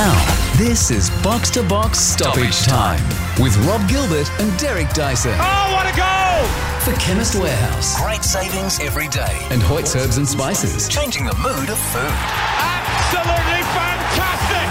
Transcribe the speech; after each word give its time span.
Now, 0.00 0.16
this 0.56 0.90
is 0.90 1.10
Box 1.22 1.50
to 1.50 1.62
Box 1.62 1.98
Stoppage 1.98 2.62
Time 2.62 3.04
with 3.38 3.54
Rob 3.66 3.86
Gilbert 3.86 4.30
and 4.40 4.58
Derek 4.58 4.88
Dyson 4.94 5.34
Oh, 5.34 5.72
what 5.74 5.84
a 5.84 5.94
goal! 5.94 6.48
for 6.80 6.98
Chemist 6.98 7.34
Warehouse 7.34 8.00
Great 8.00 8.24
savings 8.24 8.80
every 8.80 9.08
day. 9.08 9.36
and 9.50 9.60
Hoyt's 9.62 9.94
Herbs 9.94 10.16
and 10.16 10.26
Spices. 10.26 10.88
Changing 10.88 11.26
the 11.26 11.34
mood 11.34 11.68
of 11.68 11.78
food. 11.92 12.14
Absolutely 12.56 13.62
fantastic! 13.76 14.68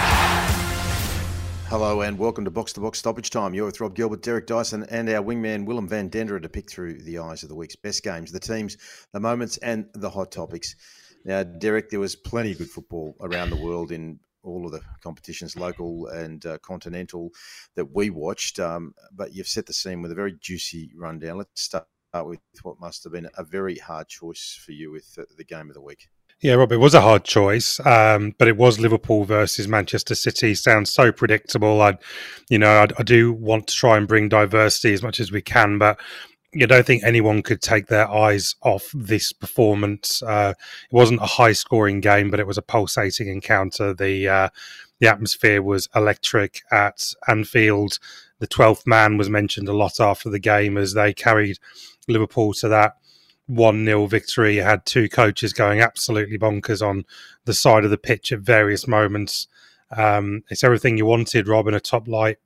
Hello 1.70 2.02
and 2.02 2.18
welcome 2.18 2.44
to 2.46 2.50
Box 2.50 2.74
to 2.74 2.80
Box 2.80 2.98
Stoppage 2.98 3.30
Time. 3.30 3.54
You're 3.54 3.68
with 3.68 3.80
Rob 3.80 3.94
Gilbert, 3.94 4.24
Derek 4.24 4.48
Dyson, 4.48 4.88
and 4.90 5.08
our 5.12 5.22
wingman 5.24 5.66
Willem 5.66 5.88
van 5.88 6.10
Denderen 6.10 6.42
to 6.42 6.50
pick 6.50 6.72
through 6.72 7.04
the 7.04 7.20
eyes 7.20 7.44
of 7.44 7.50
the 7.50 7.56
week's 7.56 7.76
best 7.76 8.02
games, 8.02 8.32
the 8.32 8.40
teams, 8.40 8.78
the 9.14 9.20
moments, 9.20 9.58
and 9.58 9.86
the 9.94 10.10
hot 10.10 10.32
topics. 10.32 10.76
Now, 11.24 11.44
Derek, 11.44 11.92
there 11.92 12.00
was 12.00 12.16
plenty 12.16 12.54
of 12.54 12.58
good 12.58 12.72
football 12.72 13.16
around 13.22 13.52
the 13.52 13.58
world 13.64 13.92
in 13.92 14.20
all 14.44 14.66
of 14.66 14.72
the 14.72 14.82
competitions, 15.02 15.56
local 15.56 16.08
and 16.08 16.46
uh, 16.46 16.58
continental, 16.60 17.32
that 17.76 17.94
we 17.94 18.10
watched. 18.10 18.60
Um, 18.60 18.94
but 19.14 19.34
you've 19.34 19.48
set 19.48 19.66
the 19.66 19.74
scene 19.74 20.02
with 20.02 20.12
a 20.12 20.16
very 20.16 20.34
juicy 20.40 20.92
rundown. 20.96 21.38
Let's 21.38 21.62
start 21.62 21.86
with 22.14 22.40
what 22.64 22.80
must 22.80 23.04
have 23.04 23.14
been 23.14 23.30
a 23.38 23.44
very 23.44 23.76
hard 23.76 24.08
choice 24.08 24.60
for 24.66 24.72
you 24.72 24.92
with 24.92 25.14
the, 25.16 25.26
the 25.38 25.44
game 25.44 25.70
of 25.70 25.76
the 25.76 25.82
week. 25.82 26.08
Yeah, 26.42 26.54
Rob, 26.54 26.72
it 26.72 26.78
was 26.78 26.94
a 26.94 27.02
hard 27.02 27.26
choice, 27.26 27.86
um, 27.86 28.34
but 28.38 28.48
it 28.48 28.56
was 28.56 28.80
Liverpool 28.80 29.26
versus 29.26 29.68
Manchester 29.68 30.16
City. 30.16 30.56
Sounds 30.56 30.90
so 30.90 31.12
predictable. 31.12 31.82
I, 31.82 31.98
you 32.50 32.58
know, 32.58 32.84
I, 32.84 32.88
I 32.98 33.04
do 33.04 33.34
want 33.34 33.68
to 33.68 33.76
try 33.76 33.98
and 33.98 34.08
bring 34.08 34.30
diversity 34.30 34.94
as 34.94 35.04
much 35.04 35.20
as 35.20 35.34
we 35.34 35.42
can, 35.42 35.78
but 35.78 36.00
you 36.52 36.66
don't 36.66 36.86
think 36.86 37.04
anyone 37.04 37.42
could 37.42 37.62
take 37.62 37.88
their 37.88 38.10
eyes 38.10 38.56
off 38.62 38.90
this 38.94 39.32
performance. 39.32 40.24
Uh, 40.24 40.54
it 40.58 40.94
wasn't 40.94 41.22
a 41.22 41.28
high-scoring 41.28 42.02
game, 42.02 42.32
but 42.32 42.40
it 42.40 42.48
was 42.48 42.58
a 42.58 42.64
pulsating 42.64 43.28
encounter. 43.28 43.94
The 43.94 44.28
uh, 44.28 44.50
the 45.00 45.08
atmosphere 45.08 45.62
was 45.62 45.88
electric 45.96 46.62
at 46.72 47.14
Anfield. 47.28 48.00
The 48.40 48.48
twelfth 48.48 48.88
man 48.88 49.18
was 49.18 49.30
mentioned 49.30 49.70
a 49.70 49.74
lot 49.74 50.00
after 50.00 50.30
the 50.30 50.40
game 50.40 50.78
as 50.78 50.94
they 50.94 51.14
carried 51.14 51.60
Liverpool 52.08 52.54
to 52.56 52.68
that 52.70 52.96
one 53.50 53.84
0 53.84 54.06
victory. 54.06 54.56
You 54.56 54.64
had 54.64 54.86
two 54.86 55.10
coaches 55.10 55.54
going 55.54 55.82
absolutely 55.82 56.38
bonkers 56.38 56.86
on 56.86 57.06
the 57.46 57.54
side 57.54 57.84
of 57.84 57.90
the 57.90 57.98
pitch 57.98 58.32
at 58.32 58.40
various 58.40 58.88
moments. 58.88 59.48
Um, 59.96 60.44
it's 60.50 60.64
everything 60.64 60.98
you 60.98 61.06
wanted, 61.06 61.48
Rob, 61.48 61.68
in 61.68 61.74
a 61.74 61.80
top 61.80 62.08
light, 62.08 62.38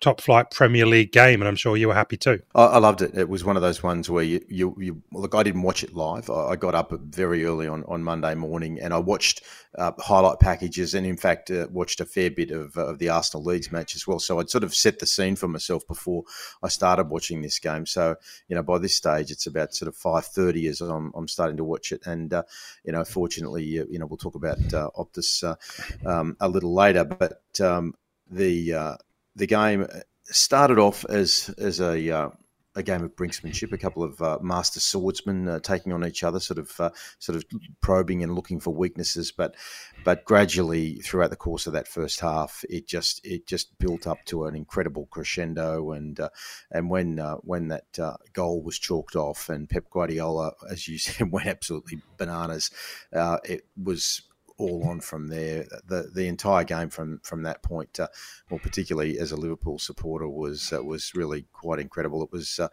top 0.00 0.20
flight 0.20 0.50
Premier 0.50 0.86
League 0.86 1.12
game, 1.12 1.40
and 1.40 1.48
I'm 1.48 1.56
sure 1.56 1.76
you 1.76 1.88
were 1.88 1.94
happy 1.94 2.16
too. 2.16 2.40
I, 2.54 2.78
loved 2.78 3.02
it. 3.02 3.14
It 3.14 3.28
was 3.28 3.44
one 3.44 3.56
of 3.56 3.62
those 3.62 3.82
ones 3.82 4.08
where 4.08 4.24
you, 4.24 4.44
you, 4.48 4.74
you 4.78 5.02
look. 5.12 5.34
I 5.34 5.42
didn't 5.42 5.62
watch 5.62 5.84
it 5.84 5.94
live. 5.94 6.30
I, 6.30 6.56
got 6.56 6.74
up 6.74 6.92
very 6.92 7.44
early 7.44 7.68
on, 7.68 7.84
on 7.84 8.02
Monday 8.02 8.34
morning, 8.34 8.80
and 8.80 8.94
I 8.94 8.98
watched 8.98 9.42
uh, 9.76 9.92
highlight 9.98 10.40
packages, 10.40 10.94
and 10.94 11.06
in 11.06 11.16
fact, 11.16 11.50
uh, 11.50 11.68
watched 11.70 12.00
a 12.00 12.06
fair 12.06 12.30
bit 12.30 12.50
of, 12.50 12.76
uh, 12.76 12.86
of 12.86 12.98
the 12.98 13.10
Arsenal 13.10 13.44
Leeds 13.44 13.70
match 13.70 13.94
as 13.94 14.06
well. 14.06 14.18
So 14.18 14.40
I'd 14.40 14.50
sort 14.50 14.64
of 14.64 14.74
set 14.74 14.98
the 14.98 15.06
scene 15.06 15.36
for 15.36 15.48
myself 15.48 15.86
before 15.86 16.24
I 16.62 16.68
started 16.68 17.10
watching 17.10 17.42
this 17.42 17.58
game. 17.58 17.86
So 17.86 18.16
you 18.48 18.56
know, 18.56 18.62
by 18.62 18.78
this 18.78 18.96
stage, 18.96 19.30
it's 19.30 19.46
about 19.46 19.74
sort 19.74 19.88
of 19.88 19.96
five 19.96 20.26
thirty 20.26 20.66
as 20.66 20.80
I'm, 20.80 21.12
I'm 21.14 21.28
starting 21.28 21.58
to 21.58 21.64
watch 21.64 21.92
it, 21.92 22.06
and 22.06 22.32
uh, 22.32 22.42
you 22.84 22.92
know, 22.92 23.04
fortunately, 23.04 23.64
you 23.64 23.98
know, 23.98 24.06
we'll 24.06 24.16
talk 24.16 24.34
about 24.34 24.58
uh, 24.72 24.88
Optus 24.96 25.44
uh, 25.44 26.08
um, 26.08 26.36
a 26.40 26.48
little 26.48 26.74
later, 26.74 27.04
but 27.04 27.42
um, 27.60 27.94
the 28.30 28.74
uh, 28.74 28.96
the 29.36 29.46
game 29.46 29.86
started 30.24 30.78
off 30.78 31.04
as 31.08 31.54
as 31.58 31.80
a 31.80 32.10
uh, 32.10 32.30
a 32.76 32.82
game 32.82 33.02
of 33.02 33.16
brinksmanship, 33.16 33.72
a 33.72 33.78
couple 33.78 34.02
of 34.02 34.20
uh, 34.22 34.38
master 34.40 34.78
swordsmen 34.78 35.48
uh, 35.48 35.58
taking 35.58 35.92
on 35.92 36.04
each 36.04 36.22
other, 36.22 36.38
sort 36.38 36.58
of 36.58 36.78
uh, 36.78 36.90
sort 37.18 37.36
of 37.36 37.44
probing 37.80 38.22
and 38.22 38.34
looking 38.34 38.60
for 38.60 38.72
weaknesses. 38.72 39.32
But 39.32 39.56
but 40.04 40.24
gradually 40.24 40.96
throughout 40.96 41.30
the 41.30 41.36
course 41.36 41.66
of 41.66 41.72
that 41.72 41.88
first 41.88 42.20
half, 42.20 42.64
it 42.70 42.86
just 42.86 43.24
it 43.24 43.46
just 43.46 43.76
built 43.78 44.06
up 44.06 44.24
to 44.26 44.44
an 44.44 44.54
incredible 44.54 45.08
crescendo. 45.10 45.90
And 45.92 46.18
uh, 46.20 46.28
and 46.70 46.88
when 46.88 47.18
uh, 47.18 47.36
when 47.36 47.68
that 47.68 47.98
goal 48.32 48.62
was 48.62 48.78
chalked 48.78 49.16
off, 49.16 49.48
and 49.48 49.68
Pep 49.68 49.90
Guardiola, 49.90 50.52
as 50.70 50.86
you 50.86 50.98
said, 50.98 51.32
went 51.32 51.48
absolutely 51.48 52.02
bananas, 52.18 52.70
it 53.12 53.66
was 53.76 54.22
all 54.60 54.88
on 54.88 55.00
from 55.00 55.28
there. 55.28 55.66
The 55.86 56.10
the 56.14 56.28
entire 56.28 56.64
game 56.64 56.90
from 56.90 57.20
from 57.22 57.42
that 57.42 57.62
point, 57.62 57.98
uh, 57.98 58.08
well, 58.50 58.60
particularly 58.60 59.18
as 59.18 59.32
a 59.32 59.36
Liverpool 59.36 59.78
supporter, 59.78 60.28
was 60.28 60.72
uh, 60.72 60.84
was 60.84 61.14
really 61.14 61.46
quite 61.52 61.80
incredible. 61.80 62.22
It 62.22 62.32
was. 62.32 62.58
Uh, 62.58 62.68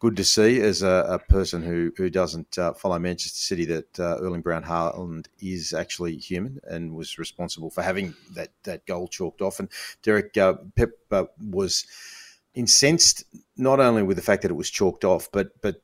Good 0.00 0.16
to 0.16 0.24
see 0.24 0.62
as 0.62 0.80
a, 0.82 1.04
a 1.10 1.18
person 1.18 1.62
who 1.62 1.92
who 1.98 2.08
doesn't 2.08 2.56
uh, 2.56 2.72
follow 2.72 2.98
Manchester 2.98 3.38
City 3.38 3.66
that 3.66 4.00
uh, 4.00 4.16
Erling 4.18 4.40
Braut 4.40 4.64
Haaland 4.64 5.26
is 5.40 5.74
actually 5.74 6.16
human 6.16 6.58
and 6.64 6.94
was 6.94 7.18
responsible 7.18 7.68
for 7.68 7.82
having 7.82 8.14
that 8.32 8.48
that 8.62 8.86
goal 8.86 9.08
chalked 9.08 9.42
off. 9.42 9.60
And 9.60 9.68
Derek 10.02 10.38
uh, 10.38 10.54
Pep 10.74 10.92
uh, 11.10 11.26
was 11.38 11.84
incensed 12.54 13.24
not 13.58 13.78
only 13.78 14.02
with 14.02 14.16
the 14.16 14.22
fact 14.22 14.40
that 14.40 14.50
it 14.50 14.54
was 14.54 14.70
chalked 14.70 15.04
off, 15.04 15.28
but 15.30 15.60
but 15.60 15.82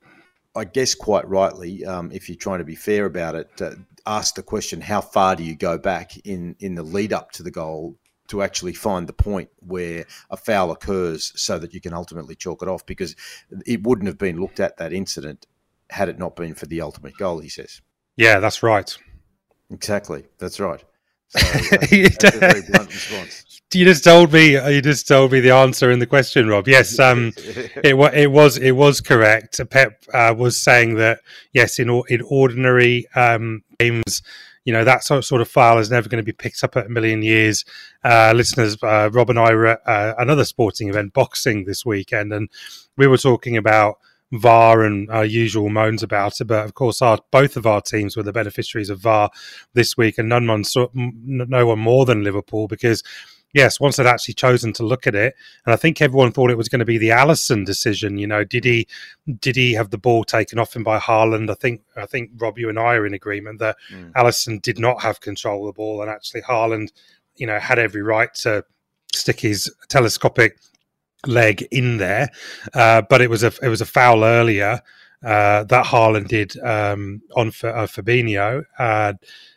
I 0.56 0.64
guess 0.64 0.94
quite 0.94 1.28
rightly, 1.28 1.84
um, 1.84 2.10
if 2.12 2.28
you're 2.28 2.36
trying 2.36 2.58
to 2.60 2.64
be 2.64 2.74
fair 2.74 3.04
about 3.04 3.34
it, 3.34 3.50
uh, 3.60 3.72
ask 4.06 4.34
the 4.34 4.42
question: 4.42 4.80
How 4.80 5.00
far 5.00 5.36
do 5.36 5.42
you 5.44 5.54
go 5.54 5.78
back 5.78 6.16
in 6.24 6.56
in 6.58 6.74
the 6.74 6.82
lead 6.82 7.12
up 7.12 7.30
to 7.32 7.42
the 7.42 7.50
goal 7.50 7.98
to 8.28 8.42
actually 8.42 8.72
find 8.72 9.06
the 9.06 9.12
point 9.12 9.50
where 9.60 10.04
a 10.30 10.36
foul 10.36 10.70
occurs, 10.72 11.32
so 11.36 11.58
that 11.58 11.74
you 11.74 11.80
can 11.80 11.92
ultimately 11.92 12.34
chalk 12.34 12.62
it 12.62 12.68
off? 12.68 12.86
Because 12.86 13.14
it 13.66 13.82
wouldn't 13.82 14.08
have 14.08 14.18
been 14.18 14.40
looked 14.40 14.58
at 14.58 14.78
that 14.78 14.92
incident 14.92 15.46
had 15.90 16.08
it 16.08 16.18
not 16.18 16.34
been 16.34 16.54
for 16.54 16.66
the 16.66 16.80
ultimate 16.80 17.16
goal. 17.16 17.38
He 17.40 17.48
says 17.48 17.82
Yeah, 18.16 18.40
that's 18.40 18.62
right. 18.62 18.96
exactly. 19.70 20.24
That's 20.38 20.58
right. 20.58 20.82
So, 21.28 21.40
uh, 21.40 21.78
that's 21.80 22.36
a 22.36 22.38
very 22.38 22.62
blunt 22.62 22.88
response. 22.88 23.44
You 23.74 23.84
just 23.84 24.04
told 24.04 24.32
me. 24.32 24.52
You 24.52 24.80
just 24.80 25.08
told 25.08 25.32
me 25.32 25.40
the 25.40 25.50
answer 25.50 25.90
in 25.90 25.98
the 25.98 26.06
question, 26.06 26.48
Rob. 26.48 26.68
Yes, 26.68 26.98
um, 26.98 27.32
it, 27.36 27.94
it 28.14 28.30
was 28.30 28.58
it 28.58 28.72
was 28.72 29.00
correct. 29.00 29.60
Pep 29.70 30.02
uh, 30.14 30.34
was 30.36 30.62
saying 30.62 30.94
that 30.96 31.20
yes, 31.52 31.78
in 31.78 31.90
in 32.08 32.22
ordinary 32.22 33.06
um, 33.16 33.64
games, 33.78 34.22
you 34.64 34.72
know 34.72 34.84
that 34.84 35.02
sort 35.02 35.40
of 35.40 35.48
file 35.48 35.78
is 35.78 35.90
never 35.90 36.08
going 36.08 36.22
to 36.22 36.26
be 36.26 36.32
picked 36.32 36.62
up 36.62 36.76
at 36.76 36.86
a 36.86 36.88
million 36.88 37.22
years. 37.22 37.64
Uh, 38.04 38.32
listeners, 38.36 38.76
uh, 38.84 39.10
Rob 39.12 39.30
and 39.30 39.38
I 39.38 39.52
were 39.52 39.66
at 39.66 39.80
uh, 39.84 40.14
another 40.16 40.44
sporting 40.44 40.88
event, 40.88 41.12
boxing, 41.12 41.64
this 41.64 41.84
weekend, 41.84 42.32
and 42.32 42.48
we 42.96 43.08
were 43.08 43.18
talking 43.18 43.56
about 43.56 43.96
VAR 44.32 44.82
and 44.82 45.10
our 45.10 45.24
usual 45.24 45.70
moans 45.70 46.04
about 46.04 46.40
it. 46.40 46.44
But 46.44 46.64
of 46.64 46.74
course, 46.74 47.02
our 47.02 47.18
both 47.32 47.56
of 47.56 47.66
our 47.66 47.80
teams 47.80 48.16
were 48.16 48.22
the 48.22 48.32
beneficiaries 48.32 48.90
of 48.90 49.00
VAR 49.00 49.30
this 49.74 49.96
week, 49.96 50.18
and 50.18 50.28
none 50.28 50.46
one 50.46 50.62
m- 50.76 51.12
no 51.24 51.66
one 51.66 51.80
more 51.80 52.04
than 52.04 52.22
Liverpool 52.22 52.68
because 52.68 53.02
yes, 53.56 53.80
once 53.80 53.96
they'd 53.96 54.06
actually 54.06 54.34
chosen 54.34 54.72
to 54.74 54.84
look 54.84 55.06
at 55.06 55.14
it, 55.14 55.34
and 55.64 55.72
I 55.72 55.76
think 55.76 56.00
everyone 56.00 56.30
thought 56.30 56.50
it 56.50 56.58
was 56.58 56.68
going 56.68 56.80
to 56.80 56.84
be 56.84 56.98
the 56.98 57.08
Alisson 57.08 57.64
decision. 57.64 58.18
You 58.18 58.26
know, 58.26 58.44
did 58.44 58.64
he 58.64 58.86
did 59.40 59.56
he 59.56 59.72
have 59.72 59.90
the 59.90 59.98
ball 59.98 60.22
taken 60.22 60.58
off 60.58 60.76
him 60.76 60.84
by 60.84 60.98
Haaland? 60.98 61.50
I 61.50 61.54
think 61.54 61.80
I 61.96 62.06
think 62.06 62.30
Rob, 62.36 62.58
you 62.58 62.68
and 62.68 62.78
I 62.78 62.94
are 62.94 63.06
in 63.06 63.14
agreement 63.14 63.58
that 63.60 63.76
Mm. 63.90 64.12
Alisson 64.12 64.60
did 64.60 64.78
not 64.78 65.00
have 65.02 65.20
control 65.20 65.66
of 65.68 65.74
the 65.74 65.76
ball, 65.76 66.02
and 66.02 66.10
actually 66.10 66.42
Haaland, 66.42 66.90
you 67.36 67.46
know, 67.46 67.58
had 67.58 67.78
every 67.78 68.02
right 68.02 68.32
to 68.42 68.64
stick 69.14 69.40
his 69.40 69.72
telescopic 69.88 70.58
leg 71.26 71.62
in 71.70 71.96
there, 71.96 72.28
uh, 72.74 73.02
but 73.08 73.20
it 73.20 73.30
was 73.30 73.42
a 73.42 73.52
it 73.62 73.68
was 73.68 73.80
a 73.80 73.86
foul 73.86 74.24
earlier 74.24 74.80
uh, 75.24 75.64
that 75.64 75.86
Haaland 75.86 76.28
did 76.28 76.58
um, 76.62 77.22
on 77.34 77.50
for, 77.50 77.74
uh, 77.74 77.86
Fabinho, 77.86 78.62
uh, 78.78 79.14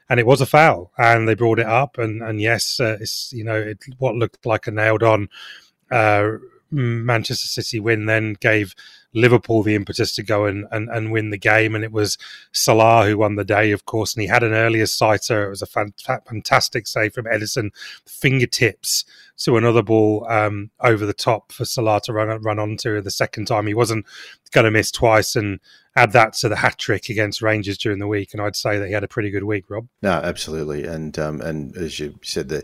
and 0.10 0.20
it 0.20 0.26
was 0.26 0.42
a 0.42 0.46
foul, 0.46 0.92
and 0.98 1.28
they 1.28 1.36
brought 1.36 1.60
it 1.60 1.68
up, 1.68 1.98
and 1.98 2.22
and 2.22 2.42
yes, 2.42 2.80
uh, 2.80 2.98
it's 3.00 3.32
you 3.34 3.44
know 3.44 3.56
it, 3.56 3.78
what 3.98 4.16
looked 4.16 4.46
like 4.46 4.68
a 4.68 4.72
nailed 4.72 5.04
on 5.04 5.30
uh, 5.92 6.32
Manchester 6.72 7.48
City 7.48 7.80
win 7.80 8.06
then 8.06 8.34
gave 8.40 8.74
Liverpool 9.14 9.64
the 9.64 9.76
impetus 9.76 10.14
to 10.16 10.24
go 10.24 10.46
and, 10.46 10.66
and, 10.72 10.90
and 10.90 11.12
win 11.12 11.30
the 11.30 11.38
game. 11.38 11.76
And 11.76 11.84
it 11.84 11.92
was 11.92 12.18
Salah 12.52 13.06
who 13.06 13.18
won 13.18 13.36
the 13.36 13.44
day, 13.44 13.72
of 13.72 13.86
course. 13.86 14.14
And 14.14 14.22
he 14.22 14.28
had 14.28 14.44
an 14.44 14.54
earlier 14.54 14.86
sighter. 14.86 15.46
It 15.46 15.50
was 15.50 15.62
a 15.62 15.66
fantastic 15.66 16.88
save 16.88 17.14
from 17.14 17.26
Ederson, 17.26 17.72
fingertips 18.06 19.06
to 19.38 19.58
another 19.58 19.82
ball 19.82 20.28
um, 20.30 20.70
over 20.82 21.06
the 21.06 21.14
top 21.14 21.52
for 21.52 21.66
Salah 21.66 22.02
to 22.02 22.14
run 22.14 22.42
run 22.42 22.60
onto 22.60 23.02
the 23.02 23.12
second 23.12 23.46
time. 23.46 23.68
He 23.68 23.74
wasn't 23.74 24.06
going 24.52 24.66
to 24.66 24.72
miss 24.72 24.92
twice. 24.92 25.36
And 25.36 25.60
add 25.96 26.14
that 26.14 26.34
to 26.34 26.48
the 26.48 26.56
hat 26.56 26.78
trick 26.78 27.10
against 27.10 27.42
Rangers 27.42 27.78
during 27.78 28.00
the 28.00 28.08
week, 28.08 28.34
and 28.34 28.42
I'd 28.42 28.56
say 28.56 28.78
that 28.78 28.88
he 28.88 28.94
had 28.94 29.04
a 29.04 29.08
pretty 29.08 29.30
good 29.30 29.44
week, 29.44 29.66
Rob. 29.70 29.88
No, 30.02 30.12
absolutely, 30.12 30.86
and 30.86 31.18
um, 31.20 31.42
and 31.42 31.76
as 31.76 32.00
you 32.00 32.18
said, 32.24 32.50
the 32.50 32.64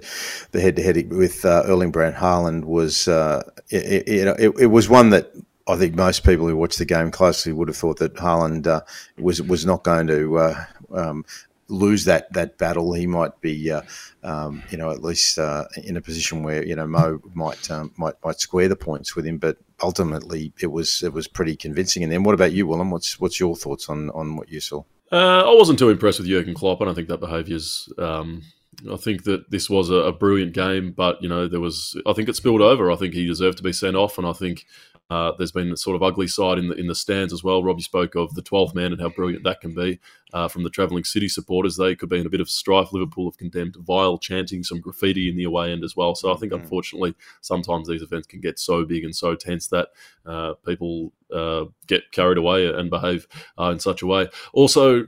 the 0.52 0.62
head 0.62 0.76
to 0.78 0.84
head 0.84 1.12
with 1.12 1.44
uh, 1.44 1.64
Erling 1.66 1.92
Braut 1.92 2.16
Haaland 2.16 2.66
was 2.66 3.08
uh, 3.08 3.44
it, 3.70 4.08
it, 4.08 4.28
it, 4.40 4.54
it 4.60 4.68
was 4.68 4.88
one 4.88 5.10
that 5.10 5.34
I 5.68 5.76
think 5.78 5.96
most 5.96 6.24
people 6.24 6.48
who 6.48 6.56
watched 6.56 6.78
the 6.78 6.86
game 6.86 7.12
closely 7.12 7.52
would 7.52 7.68
have 7.68 7.78
thought 7.78 7.98
that 8.00 8.16
Haaland 8.16 8.68
uh, 8.68 8.82
was 9.18 9.42
was 9.42 9.66
not 9.66 9.84
going 9.84 10.08
to 10.08 10.38
uh, 10.38 10.66
um, 10.94 11.26
lose 11.68 12.06
that 12.06 12.32
that 12.34 12.58
battle. 12.58 12.94
He 12.94 13.08
might 13.08 13.40
be, 13.42 13.72
uh, 13.72 13.82
um, 14.24 14.64
you 14.70 14.78
know, 14.78 14.92
at 14.92 15.02
least 15.02 15.40
uh, 15.40 15.66
in 15.84 15.98
a 15.98 16.02
position 16.02 16.44
where 16.44 16.64
you 16.64 16.76
know 16.76 16.86
Mo 16.86 17.20
might 17.34 17.70
um, 17.72 17.92
might 17.98 18.14
might 18.24 18.40
square 18.40 18.68
the 18.68 18.76
points 18.76 19.16
with 19.16 19.26
him, 19.26 19.38
but 19.38 19.58
ultimately 19.82 20.54
it 20.60 20.68
was 20.68 21.02
it 21.02 21.14
was 21.14 21.28
pretty 21.28 21.56
convincing. 21.56 22.04
And 22.04 22.12
then, 22.12 22.24
what 22.24 22.36
about 22.36 22.54
you, 22.54 22.68
Willem? 22.68 22.92
What's 22.92 23.20
what's 23.20 23.40
your 23.40 23.56
thoughts 23.56 23.90
on 23.90 24.12
on 24.12 24.36
what 24.36 24.50
you 24.50 24.60
saw? 24.60 24.84
Uh, 25.12 25.50
I 25.50 25.56
wasn't 25.56 25.80
too 25.80 25.90
impressed 25.90 26.20
with 26.20 26.28
Jurgen 26.28 26.56
Klopp. 26.56 26.82
I 26.82 26.86
don't 26.86 26.96
think 26.96 27.08
that 27.08 27.20
behaviour's 27.20 27.92
um, 27.98 28.44
I 28.92 28.98
think 28.98 29.24
that 29.24 29.50
this 29.52 29.70
was 29.70 29.90
a, 29.90 29.96
a, 29.96 30.12
brilliant 30.12 30.54
game, 30.54 30.92
but 30.92 31.22
you 31.22 31.30
know 31.30 31.48
there 31.48 31.60
was. 31.60 32.00
I 32.06 32.14
think 32.14 32.30
it 32.30 32.36
spilled 32.36 32.62
over. 32.62 32.92
I 32.92 32.96
think 32.96 33.14
he 33.14 33.26
deserved 33.26 33.58
to 33.58 33.64
be 33.64 33.74
sent 33.74 33.96
off, 33.96 34.18
and 34.18 34.28
I 34.28 34.34
think 34.34 34.66
uh, 35.10 35.34
there's 35.38 35.52
been 35.52 35.72
a 35.72 35.78
sort 35.78 35.96
of 35.96 36.02
ugly 36.02 36.28
side 36.28 36.58
in 36.58 36.68
the 36.68 36.76
in 36.76 36.88
the 36.88 36.96
stands 36.96 37.32
as 37.32 37.44
well. 37.44 37.64
Robbie 37.64 37.84
spoke 37.84 38.16
of 38.16 38.34
the 38.34 38.42
12th 38.42 38.74
man 38.74 38.92
and 38.92 39.02
how 39.02 39.10
brilliant 39.10 39.44
that 39.44 39.62
can 39.62 39.76
be 39.76 40.00
uh, 40.34 40.48
from 40.48 40.64
the 40.64 40.70
travelling 40.70 41.04
city 41.04 41.28
supporters. 41.28 41.78
They 41.78 41.96
could 41.96 42.10
be 42.10 42.20
in 42.20 42.26
a 42.26 42.30
bit 42.30 42.42
of 42.42 42.50
strife. 42.50 42.92
Liverpool 42.92 43.30
have 43.30 43.38
condemned 43.38 43.76
vile 43.80 44.18
chanting, 44.18 44.64
some 44.64 44.82
graffiti 44.82 45.30
in 45.30 45.38
the 45.38 45.44
away 45.44 45.72
end 45.72 45.84
as 45.84 45.96
well. 45.96 46.16
So 46.16 46.34
I 46.34 46.38
think 46.38 46.54
mm-hmm. 46.54 46.64
unfortunately 46.64 47.16
sometimes 47.42 47.88
these 47.88 48.02
events 48.02 48.28
can 48.28 48.42
get 48.42 48.58
so 48.58 48.84
big 48.84 49.04
and 49.04 49.16
so 49.16 49.36
tense 49.36 49.68
that 49.68 49.90
uh, 50.26 50.54
people 50.66 51.14
uh, 51.32 51.66
get 51.86 52.12
carried 52.12 52.40
away 52.40 52.68
and 52.68 52.90
behave 52.90 53.28
uh, 53.60 53.70
in 53.70 53.80
such 53.80 54.02
a 54.02 54.08
way. 54.08 54.28
Also, 54.54 55.06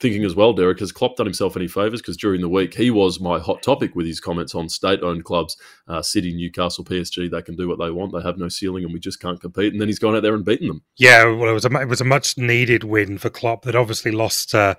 thinking 0.00 0.24
as 0.24 0.34
well, 0.34 0.52
Derek, 0.52 0.80
has 0.80 0.92
Klopp 0.92 1.16
done 1.16 1.26
himself 1.26 1.56
any 1.56 1.68
favours? 1.68 2.00
Because 2.00 2.16
during 2.16 2.40
the 2.40 2.48
week, 2.48 2.74
he 2.74 2.90
was 2.90 3.20
my 3.20 3.38
hot 3.38 3.62
topic 3.62 3.94
with 3.94 4.06
his 4.06 4.20
comments 4.20 4.54
on 4.54 4.68
state 4.68 5.02
owned 5.02 5.24
clubs, 5.24 5.56
uh, 5.88 6.02
City, 6.02 6.34
Newcastle, 6.34 6.84
PSG. 6.84 7.30
They 7.30 7.42
can 7.42 7.56
do 7.56 7.68
what 7.68 7.78
they 7.78 7.90
want. 7.90 8.12
They 8.12 8.22
have 8.22 8.38
no 8.38 8.48
ceiling 8.48 8.84
and 8.84 8.92
we 8.92 9.00
just 9.00 9.20
can't 9.20 9.40
compete. 9.40 9.72
And 9.72 9.80
then 9.80 9.88
he's 9.88 9.98
gone 9.98 10.16
out 10.16 10.22
there 10.22 10.34
and 10.34 10.44
beaten 10.44 10.68
them. 10.68 10.82
Yeah, 10.96 11.24
well, 11.24 11.48
it 11.48 11.54
was 11.54 11.64
a, 11.64 11.80
it 11.80 11.88
was 11.88 12.00
a 12.00 12.04
much 12.04 12.36
needed 12.36 12.84
win 12.84 13.18
for 13.18 13.30
Klopp 13.30 13.62
that 13.64 13.76
obviously 13.76 14.10
lost 14.10 14.54
uh, 14.54 14.74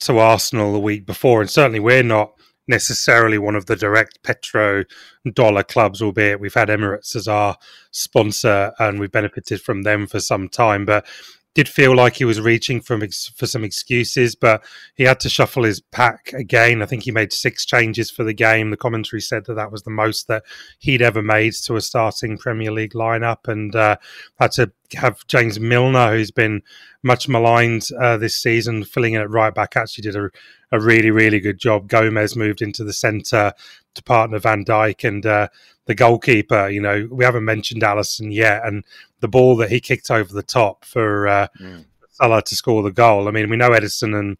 to 0.00 0.18
Arsenal 0.18 0.72
the 0.72 0.80
week 0.80 1.06
before. 1.06 1.40
And 1.40 1.50
certainly 1.50 1.80
we're 1.80 2.02
not 2.02 2.32
necessarily 2.66 3.38
one 3.38 3.56
of 3.56 3.66
the 3.66 3.76
direct 3.76 4.22
petro 4.22 4.84
dollar 5.32 5.62
clubs, 5.62 6.00
albeit 6.00 6.40
we've 6.40 6.54
had 6.54 6.68
Emirates 6.68 7.14
as 7.14 7.28
our 7.28 7.56
sponsor 7.90 8.72
and 8.78 8.98
we've 8.98 9.12
benefited 9.12 9.60
from 9.60 9.82
them 9.82 10.06
for 10.06 10.20
some 10.20 10.48
time. 10.48 10.84
But 10.84 11.06
did 11.54 11.68
feel 11.68 11.94
like 11.94 12.16
he 12.16 12.24
was 12.24 12.40
reaching 12.40 12.80
for, 12.80 12.98
for 13.36 13.46
some 13.46 13.62
excuses, 13.62 14.34
but 14.34 14.64
he 14.96 15.04
had 15.04 15.20
to 15.20 15.28
shuffle 15.28 15.62
his 15.62 15.80
pack 15.80 16.32
again. 16.32 16.82
I 16.82 16.86
think 16.86 17.04
he 17.04 17.12
made 17.12 17.32
six 17.32 17.64
changes 17.64 18.10
for 18.10 18.24
the 18.24 18.34
game. 18.34 18.70
The 18.70 18.76
commentary 18.76 19.20
said 19.20 19.44
that 19.46 19.54
that 19.54 19.70
was 19.70 19.84
the 19.84 19.90
most 19.90 20.26
that 20.26 20.42
he'd 20.80 21.02
ever 21.02 21.22
made 21.22 21.54
to 21.64 21.76
a 21.76 21.80
starting 21.80 22.38
Premier 22.38 22.72
League 22.72 22.94
lineup, 22.94 23.46
and 23.46 23.74
uh, 23.76 23.96
had 24.40 24.52
to 24.52 24.72
have 24.94 25.24
James 25.28 25.60
Milner, 25.60 26.10
who's 26.10 26.32
been 26.32 26.62
much 27.02 27.28
maligned 27.28 27.88
uh, 28.00 28.16
this 28.16 28.40
season, 28.40 28.84
filling 28.84 29.14
in 29.14 29.20
at 29.20 29.30
right 29.30 29.54
back. 29.54 29.76
Actually, 29.76 30.02
did 30.02 30.16
a, 30.16 30.30
a 30.72 30.80
really, 30.80 31.10
really 31.10 31.38
good 31.38 31.58
job. 31.58 31.88
Gomez 31.88 32.34
moved 32.34 32.62
into 32.62 32.82
the 32.82 32.92
centre 32.92 33.52
to 33.94 34.02
partner 34.02 34.38
Van 34.38 34.64
Dijk, 34.64 35.06
and 35.06 35.24
uh, 35.24 35.48
the 35.86 35.94
goalkeeper. 35.94 36.68
You 36.68 36.80
know, 36.80 37.08
we 37.10 37.24
haven't 37.24 37.44
mentioned 37.44 37.82
Alisson 37.82 38.32
yet, 38.32 38.64
and 38.64 38.84
the 39.20 39.28
ball 39.28 39.56
that 39.56 39.70
he 39.70 39.80
kicked 39.80 40.10
over 40.10 40.32
the 40.32 40.42
top 40.42 40.84
for 40.84 41.26
uh, 41.26 41.48
mm. 41.60 41.84
Salah 42.10 42.42
to 42.42 42.54
score 42.54 42.82
the 42.82 42.92
goal. 42.92 43.28
I 43.28 43.30
mean, 43.30 43.50
we 43.50 43.56
know 43.56 43.70
Ederson 43.70 44.18
and 44.18 44.36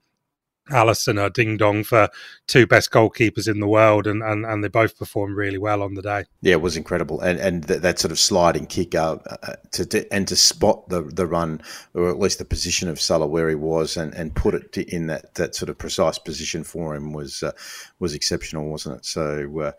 Alisson 0.70 1.20
are 1.20 1.30
ding 1.30 1.56
dong 1.56 1.84
for 1.84 2.08
two 2.46 2.66
best 2.66 2.90
goalkeepers 2.90 3.48
in 3.48 3.60
the 3.60 3.68
world, 3.68 4.06
and, 4.06 4.22
and, 4.22 4.46
and 4.46 4.64
they 4.64 4.68
both 4.68 4.98
performed 4.98 5.36
really 5.36 5.58
well 5.58 5.82
on 5.82 5.94
the 5.94 6.02
day. 6.02 6.24
Yeah, 6.40 6.52
it 6.52 6.62
was 6.62 6.76
incredible, 6.76 7.20
and 7.20 7.38
and 7.38 7.66
th- 7.66 7.80
that 7.80 7.98
sort 7.98 8.12
of 8.12 8.18
sliding 8.18 8.66
kick 8.66 8.94
up 8.94 9.26
uh, 9.42 9.54
to, 9.72 9.86
to, 9.86 10.12
and 10.12 10.26
to 10.28 10.36
spot 10.36 10.88
the 10.88 11.02
the 11.02 11.26
run 11.26 11.60
or 11.92 12.08
at 12.08 12.18
least 12.18 12.38
the 12.38 12.44
position 12.44 12.88
of 12.88 13.00
Salah 13.00 13.26
where 13.26 13.48
he 13.48 13.54
was, 13.54 13.96
and, 13.96 14.14
and 14.14 14.34
put 14.34 14.54
it 14.54 14.72
to, 14.72 14.82
in 14.94 15.06
that, 15.08 15.34
that 15.34 15.54
sort 15.54 15.68
of 15.68 15.78
precise 15.78 16.18
position 16.18 16.64
for 16.64 16.94
him 16.94 17.12
was 17.12 17.42
uh, 17.42 17.52
was 17.98 18.14
exceptional, 18.14 18.68
wasn't 18.68 18.98
it? 18.98 19.04
So. 19.04 19.60
Uh, 19.60 19.72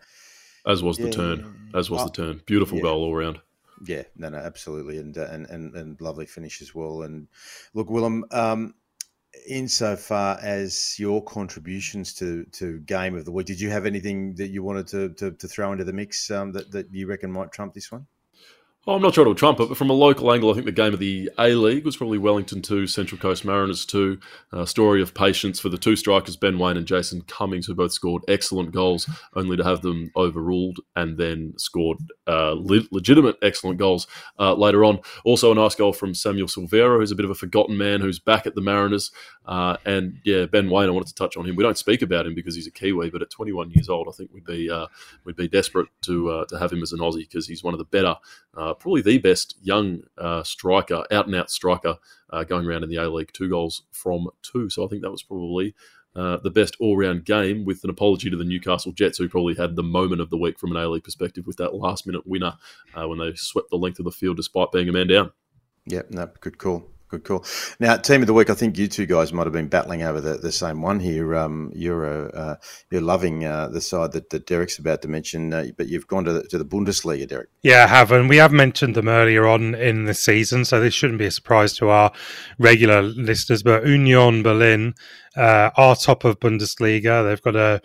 as 0.66 0.82
was 0.82 0.98
yeah. 0.98 1.06
the 1.06 1.12
turn. 1.12 1.70
As 1.74 1.90
was 1.90 2.04
the 2.04 2.10
turn. 2.10 2.42
Beautiful 2.44 2.78
yeah. 2.78 2.82
goal 2.82 3.04
all 3.04 3.14
around. 3.14 3.38
Yeah, 3.84 4.02
no, 4.16 4.30
no, 4.30 4.38
absolutely, 4.38 4.98
and 4.98 5.16
uh, 5.16 5.28
and 5.30 5.46
and, 5.46 5.74
and 5.74 6.00
lovely 6.00 6.26
finish 6.26 6.62
as 6.62 6.74
well. 6.74 7.02
And 7.02 7.28
look, 7.74 7.90
Willem, 7.90 8.24
um, 8.30 8.74
insofar 9.46 10.38
as 10.40 10.98
your 10.98 11.22
contributions 11.22 12.14
to 12.14 12.44
to 12.52 12.80
game 12.80 13.16
of 13.16 13.24
the 13.24 13.32
week, 13.32 13.46
did 13.46 13.60
you 13.60 13.70
have 13.70 13.86
anything 13.86 14.34
that 14.36 14.48
you 14.48 14.62
wanted 14.62 14.86
to 14.88 15.10
to, 15.14 15.32
to 15.32 15.48
throw 15.48 15.72
into 15.72 15.84
the 15.84 15.92
mix 15.92 16.30
um, 16.30 16.52
that 16.52 16.70
that 16.72 16.92
you 16.92 17.06
reckon 17.06 17.30
might 17.30 17.52
trump 17.52 17.74
this 17.74 17.90
one? 17.90 18.06
Oh, 18.88 18.94
I'm 18.94 19.02
not 19.02 19.14
trying 19.14 19.26
to 19.26 19.34
trump 19.34 19.58
it, 19.58 19.68
but 19.68 19.76
from 19.76 19.90
a 19.90 19.94
local 19.94 20.32
angle, 20.32 20.48
I 20.48 20.54
think 20.54 20.66
the 20.66 20.70
game 20.70 20.94
of 20.94 21.00
the 21.00 21.28
A 21.40 21.56
League 21.56 21.84
was 21.84 21.96
probably 21.96 22.18
Wellington 22.18 22.62
2, 22.62 22.86
Central 22.86 23.20
Coast 23.20 23.44
Mariners 23.44 23.84
2. 23.84 24.16
A 24.52 24.64
story 24.64 25.02
of 25.02 25.12
patience 25.12 25.58
for 25.58 25.68
the 25.68 25.76
two 25.76 25.96
strikers, 25.96 26.36
Ben 26.36 26.56
Waine 26.56 26.76
and 26.76 26.86
Jason 26.86 27.22
Cummings, 27.22 27.66
who 27.66 27.74
both 27.74 27.90
scored 27.90 28.22
excellent 28.28 28.70
goals, 28.70 29.10
only 29.34 29.56
to 29.56 29.64
have 29.64 29.82
them 29.82 30.12
overruled 30.14 30.78
and 30.94 31.18
then 31.18 31.54
scored 31.56 31.98
uh, 32.28 32.54
le- 32.56 32.86
legitimate 32.92 33.34
excellent 33.42 33.80
goals 33.80 34.06
uh, 34.38 34.54
later 34.54 34.84
on. 34.84 35.00
Also, 35.24 35.50
a 35.50 35.56
nice 35.56 35.74
goal 35.74 35.92
from 35.92 36.14
Samuel 36.14 36.46
Silvera, 36.46 37.00
who's 37.00 37.10
a 37.10 37.16
bit 37.16 37.24
of 37.24 37.32
a 37.32 37.34
forgotten 37.34 37.76
man 37.76 38.00
who's 38.00 38.20
back 38.20 38.46
at 38.46 38.54
the 38.54 38.60
Mariners. 38.60 39.10
Uh, 39.46 39.76
and 39.84 40.20
yeah, 40.24 40.46
Ben 40.46 40.70
Waine, 40.70 40.88
I 40.88 40.92
wanted 40.92 41.08
to 41.08 41.14
touch 41.14 41.36
on 41.36 41.44
him. 41.44 41.56
We 41.56 41.64
don't 41.64 41.76
speak 41.76 42.02
about 42.02 42.24
him 42.24 42.36
because 42.36 42.54
he's 42.54 42.68
a 42.68 42.72
Kiwi, 42.72 43.10
but 43.10 43.22
at 43.22 43.30
21 43.30 43.72
years 43.72 43.88
old, 43.88 44.06
I 44.08 44.12
think 44.12 44.32
we'd 44.32 44.44
be 44.44 44.70
uh, 44.70 44.86
we'd 45.24 45.34
be 45.34 45.48
desperate 45.48 45.88
to 46.02 46.30
uh, 46.30 46.44
to 46.46 46.58
have 46.60 46.72
him 46.72 46.84
as 46.84 46.92
an 46.92 47.00
Aussie 47.00 47.28
because 47.28 47.48
he's 47.48 47.64
one 47.64 47.74
of 47.74 47.78
the 47.78 47.84
better 47.84 48.14
uh, 48.56 48.74
probably 48.78 49.02
the 49.02 49.18
best 49.18 49.56
young 49.62 50.02
uh, 50.18 50.42
striker, 50.42 51.04
out 51.10 51.26
and 51.26 51.34
out 51.34 51.50
striker, 51.50 51.98
uh, 52.30 52.44
going 52.44 52.66
around 52.66 52.84
in 52.84 52.90
the 52.90 52.96
A 52.96 53.08
League. 53.08 53.32
Two 53.32 53.48
goals 53.48 53.82
from 53.92 54.28
two. 54.42 54.70
So 54.70 54.84
I 54.84 54.88
think 54.88 55.02
that 55.02 55.10
was 55.10 55.22
probably 55.22 55.74
uh, 56.14 56.38
the 56.38 56.50
best 56.50 56.76
all 56.80 56.96
round 56.96 57.24
game, 57.24 57.64
with 57.64 57.84
an 57.84 57.90
apology 57.90 58.30
to 58.30 58.36
the 58.36 58.44
Newcastle 58.44 58.92
Jets, 58.92 59.18
who 59.18 59.28
probably 59.28 59.54
had 59.54 59.76
the 59.76 59.82
moment 59.82 60.20
of 60.20 60.30
the 60.30 60.38
week 60.38 60.58
from 60.58 60.70
an 60.70 60.82
A 60.82 60.88
League 60.88 61.04
perspective 61.04 61.46
with 61.46 61.56
that 61.58 61.74
last 61.74 62.06
minute 62.06 62.26
winner 62.26 62.54
uh, 62.94 63.06
when 63.06 63.18
they 63.18 63.34
swept 63.34 63.70
the 63.70 63.76
length 63.76 63.98
of 63.98 64.04
the 64.04 64.10
field 64.10 64.36
despite 64.36 64.72
being 64.72 64.88
a 64.88 64.92
man 64.92 65.08
down. 65.08 65.32
Yep, 65.86 66.10
no, 66.10 66.30
good 66.40 66.58
call. 66.58 66.84
Good 67.16 67.24
call. 67.24 67.44
Now, 67.80 67.96
team 67.96 68.20
of 68.20 68.26
the 68.26 68.34
week. 68.34 68.50
I 68.50 68.54
think 68.54 68.76
you 68.76 68.88
two 68.88 69.06
guys 69.06 69.32
might 69.32 69.46
have 69.46 69.52
been 69.52 69.68
battling 69.68 70.02
over 70.02 70.20
the, 70.20 70.34
the 70.34 70.52
same 70.52 70.82
one 70.82 71.00
here. 71.00 71.34
Um, 71.34 71.72
you're 71.74 72.36
uh, 72.36 72.56
you're 72.90 73.00
loving 73.00 73.44
uh, 73.44 73.68
the 73.68 73.80
side 73.80 74.12
that, 74.12 74.28
that 74.30 74.46
Derek's 74.46 74.78
about 74.78 75.00
to 75.02 75.08
mention, 75.08 75.54
uh, 75.54 75.68
but 75.78 75.88
you've 75.88 76.06
gone 76.06 76.24
to 76.24 76.32
the, 76.34 76.42
to 76.48 76.58
the 76.58 76.64
Bundesliga, 76.64 77.26
Derek. 77.26 77.48
Yeah, 77.62 77.84
I 77.84 77.86
have, 77.86 78.12
and 78.12 78.28
we 78.28 78.36
have 78.36 78.52
mentioned 78.52 78.96
them 78.96 79.08
earlier 79.08 79.46
on 79.46 79.74
in 79.74 80.04
the 80.04 80.12
season, 80.12 80.66
so 80.66 80.78
this 80.78 80.92
shouldn't 80.92 81.18
be 81.18 81.26
a 81.26 81.30
surprise 81.30 81.72
to 81.78 81.88
our 81.88 82.12
regular 82.58 83.00
listeners. 83.00 83.62
But 83.62 83.86
Union 83.86 84.42
Berlin 84.42 84.94
uh, 85.36 85.70
are 85.74 85.96
top 85.96 86.24
of 86.24 86.38
Bundesliga. 86.38 87.26
They've 87.26 87.40
got 87.40 87.56
a 87.56 87.80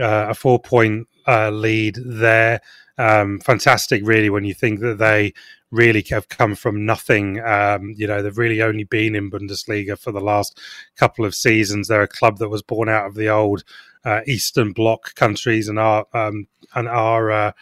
uh, 0.00 0.26
a 0.30 0.34
four 0.34 0.58
point 0.58 1.06
uh, 1.28 1.50
lead 1.50 1.98
there. 2.04 2.60
Um, 2.98 3.40
fantastic, 3.40 4.02
really, 4.04 4.30
when 4.30 4.44
you 4.44 4.54
think 4.54 4.80
that 4.80 4.98
they 4.98 5.32
really 5.70 6.04
have 6.10 6.28
come 6.28 6.54
from 6.54 6.84
nothing. 6.84 7.40
Um, 7.40 7.94
you 7.96 8.06
know, 8.06 8.22
they've 8.22 8.38
really 8.38 8.62
only 8.62 8.84
been 8.84 9.14
in 9.16 9.30
Bundesliga 9.30 9.98
for 9.98 10.12
the 10.12 10.20
last 10.20 10.60
couple 10.96 11.24
of 11.24 11.34
seasons. 11.34 11.88
They're 11.88 12.02
a 12.02 12.08
club 12.08 12.38
that 12.38 12.50
was 12.50 12.62
born 12.62 12.88
out 12.88 13.06
of 13.06 13.14
the 13.14 13.28
old 13.28 13.64
uh, 14.04 14.20
Eastern 14.26 14.72
Bloc 14.72 15.14
countries 15.14 15.68
and 15.68 15.78
are 15.78 16.06
um, 16.12 16.46
and 16.74 16.88
are 16.88 17.30
uh, 17.30 17.52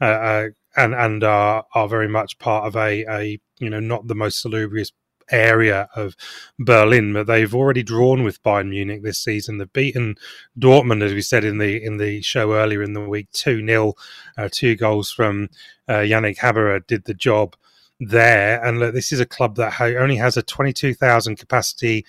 uh, 0.00 0.04
uh, 0.04 0.48
and 0.76 0.94
and 0.94 1.24
are 1.24 1.64
are 1.74 1.88
very 1.88 2.08
much 2.08 2.38
part 2.38 2.66
of 2.66 2.76
a 2.76 3.04
a 3.08 3.40
you 3.58 3.70
know 3.70 3.80
not 3.80 4.06
the 4.08 4.14
most 4.14 4.40
salubrious 4.40 4.92
area 5.30 5.88
of 5.94 6.16
Berlin, 6.58 7.12
but 7.12 7.26
they've 7.26 7.54
already 7.54 7.82
drawn 7.82 8.22
with 8.22 8.42
Bayern 8.42 8.70
Munich 8.70 9.02
this 9.02 9.18
season. 9.18 9.58
They've 9.58 9.72
beaten 9.72 10.16
Dortmund, 10.58 11.02
as 11.02 11.12
we 11.12 11.22
said 11.22 11.44
in 11.44 11.58
the 11.58 11.82
in 11.82 11.96
the 11.98 12.22
show 12.22 12.54
earlier 12.54 12.82
in 12.82 12.92
the 12.92 13.00
week, 13.00 13.30
two 13.32 13.64
0 13.66 13.94
uh, 14.38 14.48
two 14.50 14.76
goals 14.76 15.10
from 15.10 15.48
uh, 15.88 16.02
Janik 16.04 16.38
Haberer 16.38 16.86
did 16.86 17.04
the 17.04 17.14
job 17.14 17.56
there. 17.98 18.64
And 18.64 18.78
look, 18.80 18.94
this 18.94 19.12
is 19.12 19.20
a 19.20 19.26
club 19.26 19.56
that 19.56 19.74
ha- 19.74 19.98
only 19.98 20.16
has 20.16 20.36
a 20.36 20.42
twenty 20.42 20.72
two 20.72 20.94
thousand 20.94 21.36
capacity 21.36 22.04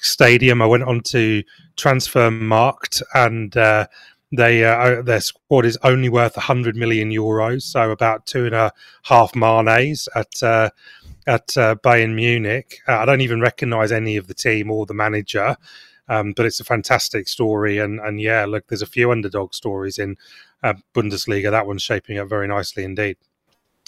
stadium. 0.00 0.62
I 0.62 0.66
went 0.66 0.84
on 0.84 1.00
to 1.02 1.42
Transfermarkt 1.76 3.02
and. 3.14 3.56
Uh, 3.56 3.86
they 4.32 4.64
uh, 4.64 5.02
their 5.02 5.20
squad 5.20 5.64
is 5.64 5.78
only 5.84 6.08
worth 6.08 6.36
100 6.36 6.76
million 6.76 7.10
euros, 7.10 7.62
so 7.62 7.90
about 7.92 8.26
two 8.26 8.44
and 8.46 8.54
a 8.54 8.72
half 9.04 9.34
Manes 9.36 10.08
at 10.14 10.42
uh, 10.42 10.70
at 11.26 11.56
uh, 11.56 11.74
Bayern 11.76 12.14
Munich. 12.14 12.80
Uh, 12.88 12.98
I 12.98 13.04
don't 13.04 13.20
even 13.20 13.40
recognise 13.40 13.92
any 13.92 14.16
of 14.16 14.26
the 14.26 14.34
team 14.34 14.70
or 14.70 14.86
the 14.86 14.94
manager, 14.94 15.56
um, 16.08 16.32
but 16.32 16.46
it's 16.46 16.60
a 16.60 16.64
fantastic 16.64 17.28
story. 17.28 17.78
And 17.78 18.00
and 18.00 18.20
yeah, 18.20 18.44
look, 18.44 18.66
there's 18.68 18.82
a 18.82 18.86
few 18.86 19.10
underdog 19.10 19.54
stories 19.54 19.98
in 19.98 20.16
uh, 20.62 20.74
Bundesliga. 20.94 21.50
That 21.50 21.66
one's 21.66 21.82
shaping 21.82 22.18
up 22.18 22.28
very 22.28 22.48
nicely 22.48 22.84
indeed. 22.84 23.16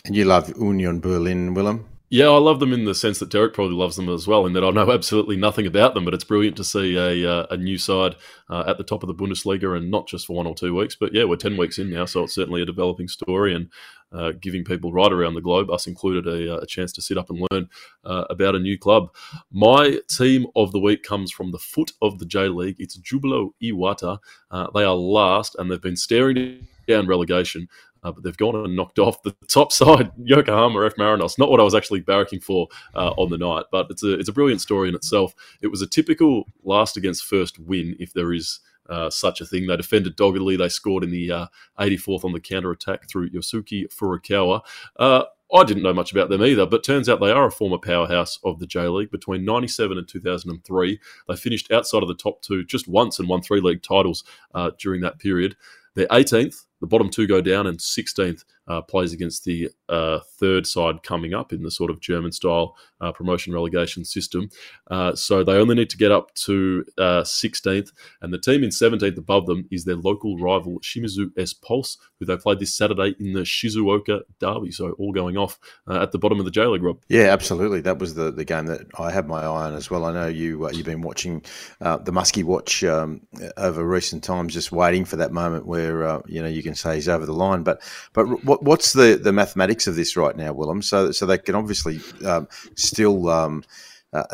And 0.05 0.15
you 0.15 0.25
love 0.25 0.53
Union 0.59 1.01
Berlin, 1.01 1.55
Willem? 1.55 1.87
Yeah, 2.11 2.29
I 2.29 2.39
love 2.39 2.59
them 2.59 2.73
in 2.73 2.87
the 2.87 2.95
sense 2.95 3.19
that 3.19 3.29
Derek 3.29 3.53
probably 3.53 3.77
loves 3.77 3.97
them 3.97 4.09
as 4.09 4.27
well, 4.27 4.47
in 4.47 4.55
that 4.55 4.65
I 4.65 4.71
know 4.71 4.91
absolutely 4.91 5.37
nothing 5.37 5.67
about 5.67 5.93
them, 5.93 6.07
but 6.07 6.15
it's 6.15 6.25
brilliant 6.25 6.57
to 6.57 6.65
see 6.65 6.97
a, 6.97 7.31
uh, 7.31 7.47
a 7.51 7.59
new 7.59 7.77
side 7.77 8.17
uh, 8.49 8.65
at 8.67 8.79
the 8.79 8.85
top 8.85 9.03
of 9.03 9.09
the 9.09 9.15
Bundesliga, 9.15 9.77
and 9.77 9.91
not 9.91 10.09
just 10.09 10.27
for 10.27 10.35
one 10.35 10.47
or 10.47 10.55
two 10.55 10.75
weeks, 10.75 10.97
but 10.99 11.13
yeah, 11.13 11.25
we're 11.25 11.37
10 11.37 11.59
weeks 11.59 11.79
in 11.79 11.91
now, 11.91 12.07
so 12.07 12.25
it's 12.25 12.35
certainly 12.35 12.63
a 12.63 12.67
developing 12.67 13.09
story 13.09 13.55
and 13.55 13.69
uh, 14.13 14.33
giving 14.41 14.65
people 14.65 14.93
right 14.93 15.13
around 15.13 15.35
the 15.35 15.41
globe, 15.41 15.71
us 15.71 15.87
included, 15.87 16.27
a, 16.27 16.57
uh, 16.57 16.61
a 16.61 16.67
chance 16.67 16.93
to 16.93 17.03
sit 17.03 17.19
up 17.19 17.31
and 17.31 17.47
learn 17.51 17.69
uh, 18.05 18.25
about 18.31 18.55
a 18.55 18.59
new 18.59 18.79
club. 18.79 19.15
My 19.51 20.01
team 20.09 20.47
of 20.57 20.73
the 20.73 20.81
week 20.81 21.03
comes 21.03 21.31
from 21.31 21.53
the 21.53 21.59
foot 21.59 21.93
of 22.03 22.19
the 22.19 22.27
J 22.27 22.49
League. 22.49 22.77
It's 22.79 22.99
Jubilo 22.99 23.51
Iwata. 23.63 24.19
Uh, 24.51 24.67
they 24.75 24.85
are 24.85 24.95
last, 24.95 25.57
and 25.59 25.71
they've 25.71 25.81
been 25.81 25.97
staring 25.97 26.67
down 26.87 27.07
relegation 27.07 27.69
uh, 28.03 28.13
but 28.13 28.23
they've 28.23 28.37
gone 28.37 28.57
and 28.57 28.77
knocked 28.77 28.99
off 28.99 29.23
the 29.23 29.35
top 29.49 29.73
side, 29.73 30.11
Yokohama 30.23 30.85
F 30.87 30.95
Marinos. 30.97 31.39
Not 31.39 31.51
what 31.51 31.61
I 31.61 31.65
was 31.65 31.75
actually 31.75 32.03
barracking 32.03 32.43
for 32.43 32.69
uh, 32.95 33.11
on 33.17 33.31
the 33.31 33.39
night, 33.39 33.67
but 33.71 33.87
it's 33.91 34.03
a 34.03 34.19
it's 34.19 34.29
a 34.29 34.33
brilliant 34.33 34.61
story 34.61 34.89
in 34.89 34.95
itself. 34.95 35.35
It 35.61 35.69
was 35.69 35.83
a 35.83 35.87
typical 35.87 36.45
last 36.65 36.97
against 36.97 37.25
first 37.25 37.59
win, 37.59 37.97
if 37.99 38.13
there 38.13 38.33
is 38.33 38.61
uh, 38.89 39.11
such 39.11 39.41
a 39.41 39.47
thing. 39.47 39.67
They 39.67 39.77
defended 39.77 40.17
doggedly. 40.17 40.57
They 40.57 40.69
scored 40.69 41.05
in 41.05 41.11
the 41.11 41.31
uh, 41.31 41.47
84th 41.79 42.25
on 42.25 42.33
the 42.33 42.41
counter 42.41 42.71
attack 42.71 43.09
through 43.09 43.31
Yosuke 43.31 43.93
Furukawa. 43.93 44.63
Uh, 44.99 45.25
I 45.55 45.65
didn't 45.65 45.83
know 45.83 45.95
much 45.95 46.13
about 46.13 46.29
them 46.29 46.43
either, 46.43 46.67
but 46.67 46.85
turns 46.85 47.09
out 47.09 47.21
they 47.21 47.31
are 47.31 47.47
a 47.47 47.51
former 47.51 47.79
powerhouse 47.79 48.39
of 48.45 48.59
the 48.59 48.67
J 48.67 48.87
League. 48.89 49.11
Between 49.11 49.47
97 49.47 49.97
and 49.97 50.07
2003, 50.07 51.01
they 51.27 51.37
finished 51.37 51.73
outside 51.73 52.03
of 52.03 52.09
the 52.09 52.15
top 52.15 52.43
two 52.43 52.65
just 52.65 52.87
once 52.87 53.19
and 53.19 53.29
won 53.29 53.41
three 53.41 53.61
league 53.61 53.83
titles 53.83 54.25
uh, 54.55 54.73
during 54.79 55.01
that 55.01 55.19
period. 55.19 55.57
They're 55.95 56.07
18th 56.09 56.67
the 56.81 56.87
bottom 56.87 57.11
two 57.11 57.27
go 57.27 57.41
down, 57.41 57.67
and 57.67 57.79
16th 57.79 58.45
uh, 58.69 58.83
plays 58.83 59.13
against 59.13 59.45
the 59.45 59.71
uh, 59.89 60.21
third 60.39 60.67
side 60.67 61.03
coming 61.03 61.35
up 61.35 61.53
in 61.53 61.63
the 61.63 61.71
sort 61.71 61.91
of 61.91 62.01
German 62.01 62.31
style 62.31 62.77
uh, 63.01 63.13
promotion 63.13 63.53
relegation 63.53 64.05
system. 64.05 64.51
Uh, 64.91 65.15
so 65.15 65.43
they 65.43 65.55
only 65.55 65.75
need 65.75 65.91
to 65.91 65.97
get 65.97 66.13
up 66.13 66.35
to 66.35 66.85
16th, 66.99 67.89
uh, 67.89 67.93
and 68.23 68.33
the 68.33 68.39
team 68.39 68.63
in 68.63 68.71
17th 68.71 69.17
above 69.17 69.47
them 69.47 69.67
is 69.71 69.85
their 69.85 69.97
local 69.97 70.37
rival 70.39 70.79
Shimizu 70.81 71.31
S 71.39 71.53
Pulse, 71.53 71.97
who 72.19 72.27
they 72.27 72.37
played 72.37 72.59
this 72.59 72.75
Saturday 72.75 73.15
in 73.19 73.33
the 73.33 73.41
Shizuoka 73.41 74.21
Derby. 74.39 74.71
So 74.71 74.91
all 74.93 75.13
going 75.13 75.37
off 75.37 75.59
uh, 75.89 76.03
at 76.03 76.13
the 76.13 76.19
bottom 76.19 76.39
of 76.39 76.45
the 76.45 76.51
J 76.51 76.67
League, 76.67 76.83
Rob. 76.83 77.01
Yeah, 77.09 77.33
absolutely. 77.33 77.81
That 77.81 77.99
was 77.99 78.15
the, 78.15 78.31
the 78.31 78.45
game 78.45 78.67
that 78.67 78.83
I 78.99 79.11
had 79.11 79.27
my 79.27 79.43
eye 79.43 79.47
on 79.47 79.75
as 79.75 79.91
well. 79.91 80.05
I 80.05 80.13
know 80.13 80.29
you 80.29 80.69
you've 80.71 80.85
been 80.85 81.03
watching 81.03 81.43
the 81.81 82.13
Muskie 82.13 82.45
Watch 82.45 82.85
um, 82.85 83.23
over 83.57 83.85
recent 83.85 84.23
times, 84.23 84.53
just 84.53 84.73
waiting 84.73 85.05
for 85.05 85.17
that 85.17 85.33
moment 85.33 85.67
where 85.67 86.21
you 86.27 86.43
know 86.43 86.49
you 86.49 86.63
can 86.63 86.75
say 86.75 86.97
he's 86.97 87.09
over 87.09 87.25
the 87.25 87.33
line. 87.33 87.63
But 87.63 87.81
but 88.13 88.45
what, 88.45 88.58
what's 88.61 88.93
the, 88.93 89.19
the 89.23 89.33
mathematics 89.33 89.87
of 89.87 89.97
this 89.97 90.17
right 90.17 90.37
now, 90.37 90.53
Willem? 90.53 90.83
So 90.83 91.11
so 91.11 91.27
they 91.27 91.39
can 91.39 91.55
obviously 91.55 92.01
um, 92.25 92.49
still. 92.75 93.29
Um, 93.29 93.65
uh, 94.13 94.25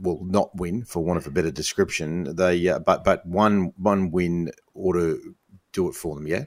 will 0.00 0.24
not 0.24 0.54
win, 0.56 0.84
for 0.84 1.04
want 1.04 1.16
of 1.16 1.26
a 1.26 1.30
better 1.30 1.50
description. 1.50 2.34
They, 2.34 2.68
uh, 2.68 2.80
but 2.80 3.04
but 3.04 3.24
one 3.24 3.72
one 3.76 4.10
win 4.10 4.50
ought 4.74 4.94
to 4.94 5.36
do 5.72 5.88
it 5.88 5.94
for 5.94 6.16
them. 6.16 6.26
Yeah. 6.26 6.44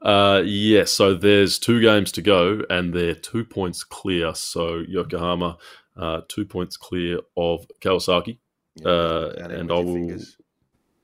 Uh, 0.00 0.42
yes. 0.44 0.46
Yeah, 0.46 0.84
so 0.84 1.14
there's 1.14 1.58
two 1.58 1.80
games 1.80 2.12
to 2.12 2.22
go, 2.22 2.62
and 2.70 2.94
they're 2.94 3.14
two 3.14 3.44
points 3.44 3.84
clear. 3.84 4.34
So 4.34 4.84
Yokohama, 4.88 5.58
uh, 5.96 6.22
two 6.28 6.44
points 6.44 6.76
clear 6.76 7.20
of 7.36 7.66
Kawasaki, 7.80 8.38
yeah, 8.76 8.88
uh, 8.88 9.48
and 9.50 9.70
I 9.70 9.74
will. 9.74 9.94
Fingers. 9.94 10.36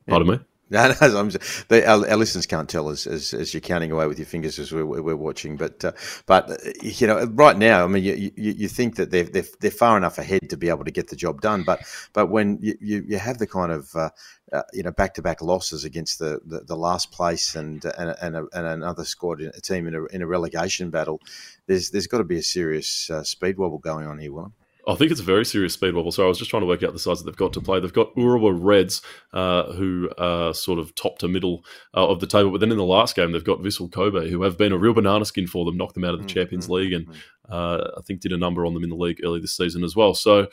Pardon 0.09 0.29
yeah. 0.29 0.35
me. 0.37 0.41
No, 0.73 0.95
no, 1.01 1.19
I'm 1.19 1.31
just, 1.31 1.73
our, 1.73 2.09
our, 2.09 2.17
listeners 2.17 2.47
can't 2.47 2.69
tell 2.69 2.91
as, 2.91 3.05
as, 3.05 3.35
as, 3.35 3.53
you're 3.53 3.61
counting 3.61 3.91
away 3.91 4.07
with 4.07 4.21
your 4.21 4.27
fingers 4.27 4.57
as 4.61 4.71
we're, 4.71 4.85
we're 4.85 5.17
watching. 5.17 5.57
But 5.57 5.85
uh, 5.85 5.93
but 6.27 6.49
uh, 6.49 6.57
you 6.81 7.09
know, 7.09 7.25
right 7.25 7.59
now, 7.59 7.83
I 7.83 7.89
mean, 7.89 8.05
you, 8.05 8.31
you, 8.37 8.53
you 8.53 8.69
think 8.69 8.95
that 8.95 9.11
they're, 9.11 9.25
they're, 9.25 9.45
they're 9.61 9.73
far 9.73 9.97
enough 9.97 10.19
ahead 10.19 10.49
to 10.49 10.57
be 10.57 10.69
able 10.69 10.85
to 10.85 10.93
get 10.93 11.09
the 11.09 11.17
job 11.17 11.41
done. 11.41 11.65
But 11.65 11.83
but 12.13 12.27
when 12.27 12.59
you, 12.61 12.77
you, 12.81 13.05
you 13.09 13.19
have 13.19 13.39
the 13.39 13.49
kind 13.49 13.73
of 13.73 13.97
uh, 13.97 14.11
uh, 14.53 14.63
you 14.73 14.85
know 14.85 14.93
back 14.93 15.15
to 15.15 15.23
back 15.23 15.43
losses 15.43 15.85
against 15.85 16.21
the, 16.21 16.41
the, 16.45 16.61
the, 16.61 16.77
last 16.77 17.11
place 17.11 17.57
and 17.57 17.85
and, 17.85 18.15
and, 18.23 18.37
a, 18.37 18.47
and 18.53 18.67
another 18.67 19.05
squad 19.05 19.41
a 19.41 19.61
team 19.61 19.89
in 19.89 19.97
a, 19.97 20.05
in 20.07 20.23
a 20.23 20.27
relegation 20.27 20.91
battle, 20.91 21.21
there's 21.67 21.91
there's 21.91 22.07
got 22.07 22.19
to 22.19 22.25
be 22.25 22.39
a 22.39 22.45
serious 22.45 23.11
uh, 23.11 23.25
speed 23.25 23.59
wobble 23.59 23.79
going 23.79 24.07
on 24.07 24.21
here, 24.21 24.33
Willem. 24.33 24.55
I 24.89 24.95
think 24.95 25.11
it's 25.11 25.21
a 25.21 25.25
very 25.25 25.45
serious 25.45 25.75
speed 25.75 25.95
wobble. 25.95 26.13
So 26.13 26.25
I 26.25 26.29
was 26.29 26.39
just 26.39 26.51
trying 26.51 26.63
to 26.63 26.67
work 26.67 26.83
out 26.83 26.93
the 26.93 26.99
size 26.99 27.19
that 27.19 27.25
they've 27.25 27.37
got 27.37 27.53
to 27.55 27.61
play. 27.61 27.81
They've 27.81 27.93
got 27.93 28.15
Urawa 28.17 28.57
Reds, 28.59 29.03
uh, 29.33 29.73
who 29.73 30.11
are 30.19 30.55
sort 30.55 30.79
of 30.79 30.95
top 30.95 31.19
to 31.19 31.29
middle 31.29 31.65
uh, 31.95 32.09
of 32.09 32.21
the 32.21 32.27
table. 32.27 32.51
But 32.51 32.61
then 32.61 32.71
in 32.71 32.79
the 32.79 32.85
last 32.85 33.17
game, 33.17 33.33
they've 33.33 33.45
got 33.45 33.61
Vissel 33.61 33.93
Kobe, 33.93 34.31
who 34.31 34.43
have 34.43 34.59
been 34.59 34.73
a 34.73 34.79
real 34.79 34.95
banana 34.95 35.25
skin 35.25 35.47
for 35.47 35.65
them, 35.65 35.77
knocked 35.77 35.95
them 35.95 36.05
out 36.05 36.15
of 36.15 36.21
the 36.21 36.27
mm-hmm. 36.27 36.35
Champions 36.35 36.67
mm, 36.67 36.71
League, 36.71 36.93
and 36.93 37.07
mm. 37.07 37.17
uh, 37.49 37.91
I 37.97 38.01
think 38.03 38.21
did 38.21 38.33
a 38.33 38.39
number 38.39 38.65
on 38.67 38.75
them 38.75 38.85
in 38.85 38.91
the 38.91 38.97
league 38.97 39.21
early 39.25 39.41
this 39.41 39.57
season 39.57 39.85
as 39.85 39.95
well. 39.95 40.15
So, 40.15 40.49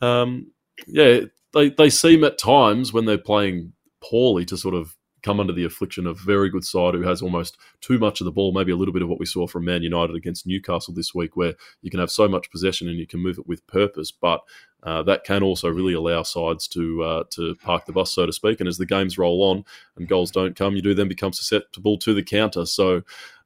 um, 0.00 0.52
yeah, 0.86 1.20
they, 1.52 1.70
they 1.70 1.90
seem 1.90 2.24
at 2.24 2.38
times 2.38 2.92
when 2.92 3.04
they're 3.04 3.18
playing 3.18 3.72
poorly 4.02 4.44
to 4.46 4.56
sort 4.56 4.74
of 4.74 4.96
come 5.22 5.40
under 5.40 5.52
the 5.52 5.64
affliction 5.64 6.06
of 6.06 6.18
very 6.18 6.50
good 6.50 6.64
side 6.64 6.94
who 6.94 7.02
has 7.02 7.22
almost 7.22 7.56
too 7.80 7.98
much 7.98 8.20
of 8.20 8.24
the 8.24 8.32
ball, 8.32 8.52
maybe 8.52 8.72
a 8.72 8.76
little 8.76 8.92
bit 8.92 9.02
of 9.02 9.08
what 9.08 9.20
we 9.20 9.26
saw 9.26 9.46
from 9.46 9.64
Man 9.64 9.82
United 9.82 10.16
against 10.16 10.46
Newcastle 10.46 10.94
this 10.94 11.14
week, 11.14 11.36
where 11.36 11.54
you 11.80 11.90
can 11.90 12.00
have 12.00 12.10
so 12.10 12.28
much 12.28 12.50
possession 12.50 12.88
and 12.88 12.98
you 12.98 13.06
can 13.06 13.20
move 13.20 13.38
it 13.38 13.46
with 13.46 13.66
purpose, 13.66 14.10
but 14.10 14.42
uh, 14.82 15.02
that 15.04 15.24
can 15.24 15.42
also 15.42 15.68
really 15.68 15.94
allow 15.94 16.22
sides 16.22 16.66
to 16.68 17.02
uh, 17.02 17.24
to 17.30 17.54
park 17.56 17.86
the 17.86 17.92
bus, 17.92 18.10
so 18.10 18.26
to 18.26 18.32
speak. 18.32 18.58
And 18.58 18.68
as 18.68 18.78
the 18.78 18.86
games 18.86 19.16
roll 19.16 19.42
on 19.42 19.64
and 19.96 20.08
goals 20.08 20.32
don't 20.32 20.56
come, 20.56 20.74
you 20.74 20.82
do 20.82 20.94
then 20.94 21.08
become 21.08 21.32
susceptible 21.32 21.98
to 21.98 22.14
the 22.14 22.22
counter. 22.22 22.66
So 22.66 23.02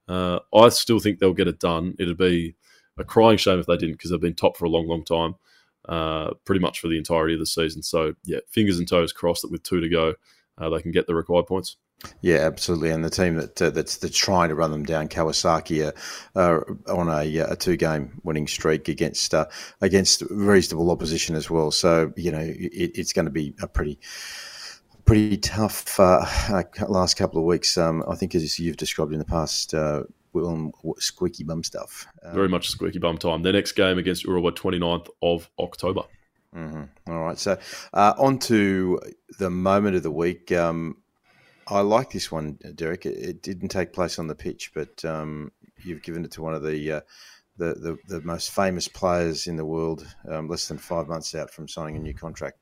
uh, 0.08 0.38
I 0.54 0.70
still 0.70 0.98
think 0.98 1.18
they'll 1.18 1.34
get 1.34 1.48
it 1.48 1.60
done. 1.60 1.94
It'd 1.98 2.16
be 2.16 2.54
a 2.96 3.04
crying 3.04 3.36
shame 3.36 3.58
if 3.58 3.66
they 3.66 3.76
didn't, 3.76 3.96
because 3.96 4.10
they've 4.10 4.20
been 4.20 4.34
top 4.34 4.56
for 4.56 4.64
a 4.64 4.70
long, 4.70 4.88
long 4.88 5.04
time, 5.04 5.34
uh, 5.86 6.32
pretty 6.46 6.60
much 6.60 6.80
for 6.80 6.88
the 6.88 6.96
entirety 6.96 7.34
of 7.34 7.40
the 7.40 7.46
season. 7.46 7.82
So 7.82 8.14
yeah, 8.24 8.38
fingers 8.48 8.78
and 8.78 8.88
toes 8.88 9.12
crossed 9.12 9.42
that 9.42 9.50
with 9.50 9.62
two 9.62 9.80
to 9.80 9.88
go, 9.90 10.14
uh, 10.58 10.70
they 10.70 10.82
can 10.82 10.92
get 10.92 11.06
the 11.06 11.14
required 11.14 11.46
points. 11.46 11.76
Yeah, 12.20 12.38
absolutely. 12.38 12.90
And 12.90 13.04
the 13.04 13.10
team 13.10 13.36
that 13.36 13.60
uh, 13.60 13.70
that's, 13.70 13.96
that's 13.96 14.16
trying 14.16 14.50
to 14.50 14.54
run 14.54 14.70
them 14.70 14.84
down, 14.84 15.08
Kawasaki, 15.08 15.92
uh, 16.34 16.60
on 16.92 17.08
a, 17.08 17.40
uh, 17.40 17.52
a 17.52 17.56
two 17.56 17.76
game 17.76 18.20
winning 18.22 18.46
streak 18.46 18.88
against 18.88 19.34
uh, 19.34 19.46
against 19.80 20.22
reasonable 20.30 20.90
opposition 20.90 21.34
as 21.36 21.50
well. 21.50 21.70
So 21.70 22.12
you 22.16 22.30
know 22.30 22.40
it, 22.40 22.92
it's 22.94 23.12
going 23.12 23.24
to 23.24 23.30
be 23.30 23.54
a 23.62 23.66
pretty 23.66 23.98
pretty 25.04 25.38
tough 25.38 25.98
uh, 25.98 26.26
uh, 26.50 26.62
last 26.88 27.16
couple 27.16 27.38
of 27.38 27.46
weeks. 27.46 27.78
Um, 27.78 28.04
I 28.08 28.14
think 28.14 28.34
as 28.34 28.58
you've 28.58 28.76
described 28.76 29.12
in 29.12 29.18
the 29.18 29.24
past. 29.24 29.74
Will 30.32 30.70
squeaky 30.98 31.44
bum 31.44 31.64
stuff. 31.64 32.06
Um, 32.22 32.34
Very 32.34 32.48
much 32.50 32.68
squeaky 32.68 32.98
bum 32.98 33.16
time. 33.16 33.42
Their 33.42 33.54
next 33.54 33.72
game 33.72 33.96
against 33.96 34.26
Urawa, 34.26 34.52
29th 34.52 35.08
of 35.22 35.48
October. 35.58 36.02
Mm-hmm. 36.54 37.12
All 37.12 37.24
right. 37.24 37.38
So, 37.38 37.58
on 37.92 38.38
to 38.40 39.00
the 39.38 39.50
moment 39.50 39.96
of 39.96 40.02
the 40.02 40.10
week. 40.10 40.52
Um, 40.52 40.98
I 41.68 41.80
like 41.80 42.10
this 42.10 42.30
one, 42.30 42.58
Derek. 42.74 43.06
It, 43.06 43.16
it, 43.16 43.42
didn't 43.42 43.70
take 43.70 43.92
place 43.92 44.18
on 44.18 44.28
the 44.28 44.36
pitch, 44.36 44.70
but 44.72 45.04
um, 45.04 45.50
you've 45.82 46.02
given 46.02 46.24
it 46.24 46.30
to 46.32 46.42
one 46.42 46.54
of 46.54 46.62
the, 46.62 46.92
uh, 46.92 47.00
the, 47.56 47.74
the, 47.74 47.98
the 48.06 48.20
most 48.20 48.52
famous 48.52 48.86
players 48.86 49.48
in 49.48 49.56
the 49.56 49.64
world, 49.64 50.06
um, 50.28 50.48
less 50.48 50.68
than 50.68 50.78
five 50.78 51.08
months 51.08 51.34
out 51.34 51.50
from 51.50 51.66
signing 51.66 51.96
a 51.96 51.98
new 51.98 52.14
contract. 52.14 52.58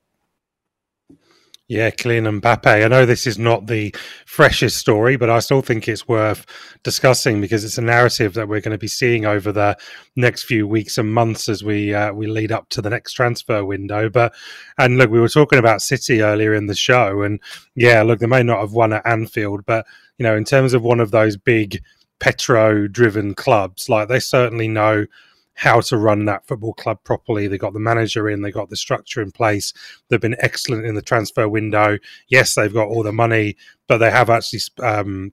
Yeah, 1.66 1.88
Kylian 1.88 2.40
Mbappe. 2.42 2.84
I 2.84 2.88
know 2.88 3.06
this 3.06 3.26
is 3.26 3.38
not 3.38 3.68
the 3.68 3.94
freshest 4.26 4.76
story, 4.76 5.16
but 5.16 5.30
I 5.30 5.38
still 5.38 5.62
think 5.62 5.88
it's 5.88 6.06
worth 6.06 6.44
discussing 6.82 7.40
because 7.40 7.64
it's 7.64 7.78
a 7.78 7.82
narrative 7.82 8.34
that 8.34 8.48
we're 8.48 8.60
going 8.60 8.72
to 8.72 8.78
be 8.78 8.86
seeing 8.86 9.24
over 9.24 9.50
the 9.50 9.74
next 10.14 10.42
few 10.42 10.68
weeks 10.68 10.98
and 10.98 11.14
months 11.14 11.48
as 11.48 11.64
we 11.64 11.94
uh, 11.94 12.12
we 12.12 12.26
lead 12.26 12.52
up 12.52 12.68
to 12.68 12.82
the 12.82 12.90
next 12.90 13.14
transfer 13.14 13.64
window. 13.64 14.10
But 14.10 14.34
and 14.76 14.98
look, 14.98 15.10
we 15.10 15.20
were 15.20 15.28
talking 15.28 15.58
about 15.58 15.80
City 15.80 16.20
earlier 16.20 16.52
in 16.52 16.66
the 16.66 16.74
show, 16.74 17.22
and 17.22 17.40
yeah, 17.74 18.02
look, 18.02 18.18
they 18.18 18.26
may 18.26 18.42
not 18.42 18.60
have 18.60 18.72
won 18.72 18.92
at 18.92 19.06
Anfield, 19.06 19.64
but 19.64 19.86
you 20.18 20.24
know, 20.24 20.36
in 20.36 20.44
terms 20.44 20.74
of 20.74 20.82
one 20.82 21.00
of 21.00 21.12
those 21.12 21.38
big 21.38 21.82
petro-driven 22.20 23.34
clubs, 23.34 23.88
like 23.88 24.08
they 24.08 24.20
certainly 24.20 24.68
know 24.68 25.06
how 25.54 25.80
to 25.80 25.96
run 25.96 26.24
that 26.24 26.46
football 26.46 26.74
club 26.74 26.98
properly. 27.04 27.46
They 27.46 27.58
got 27.58 27.72
the 27.72 27.80
manager 27.80 28.28
in, 28.28 28.42
they 28.42 28.50
got 28.50 28.70
the 28.70 28.76
structure 28.76 29.22
in 29.22 29.32
place. 29.32 29.72
They've 30.08 30.20
been 30.20 30.36
excellent 30.40 30.86
in 30.86 30.94
the 30.94 31.02
transfer 31.02 31.48
window. 31.48 31.98
Yes, 32.28 32.54
they've 32.54 32.72
got 32.72 32.88
all 32.88 33.02
the 33.02 33.12
money, 33.12 33.56
but 33.86 33.98
they 33.98 34.10
have 34.10 34.30
actually 34.30 34.60
um, 34.82 35.32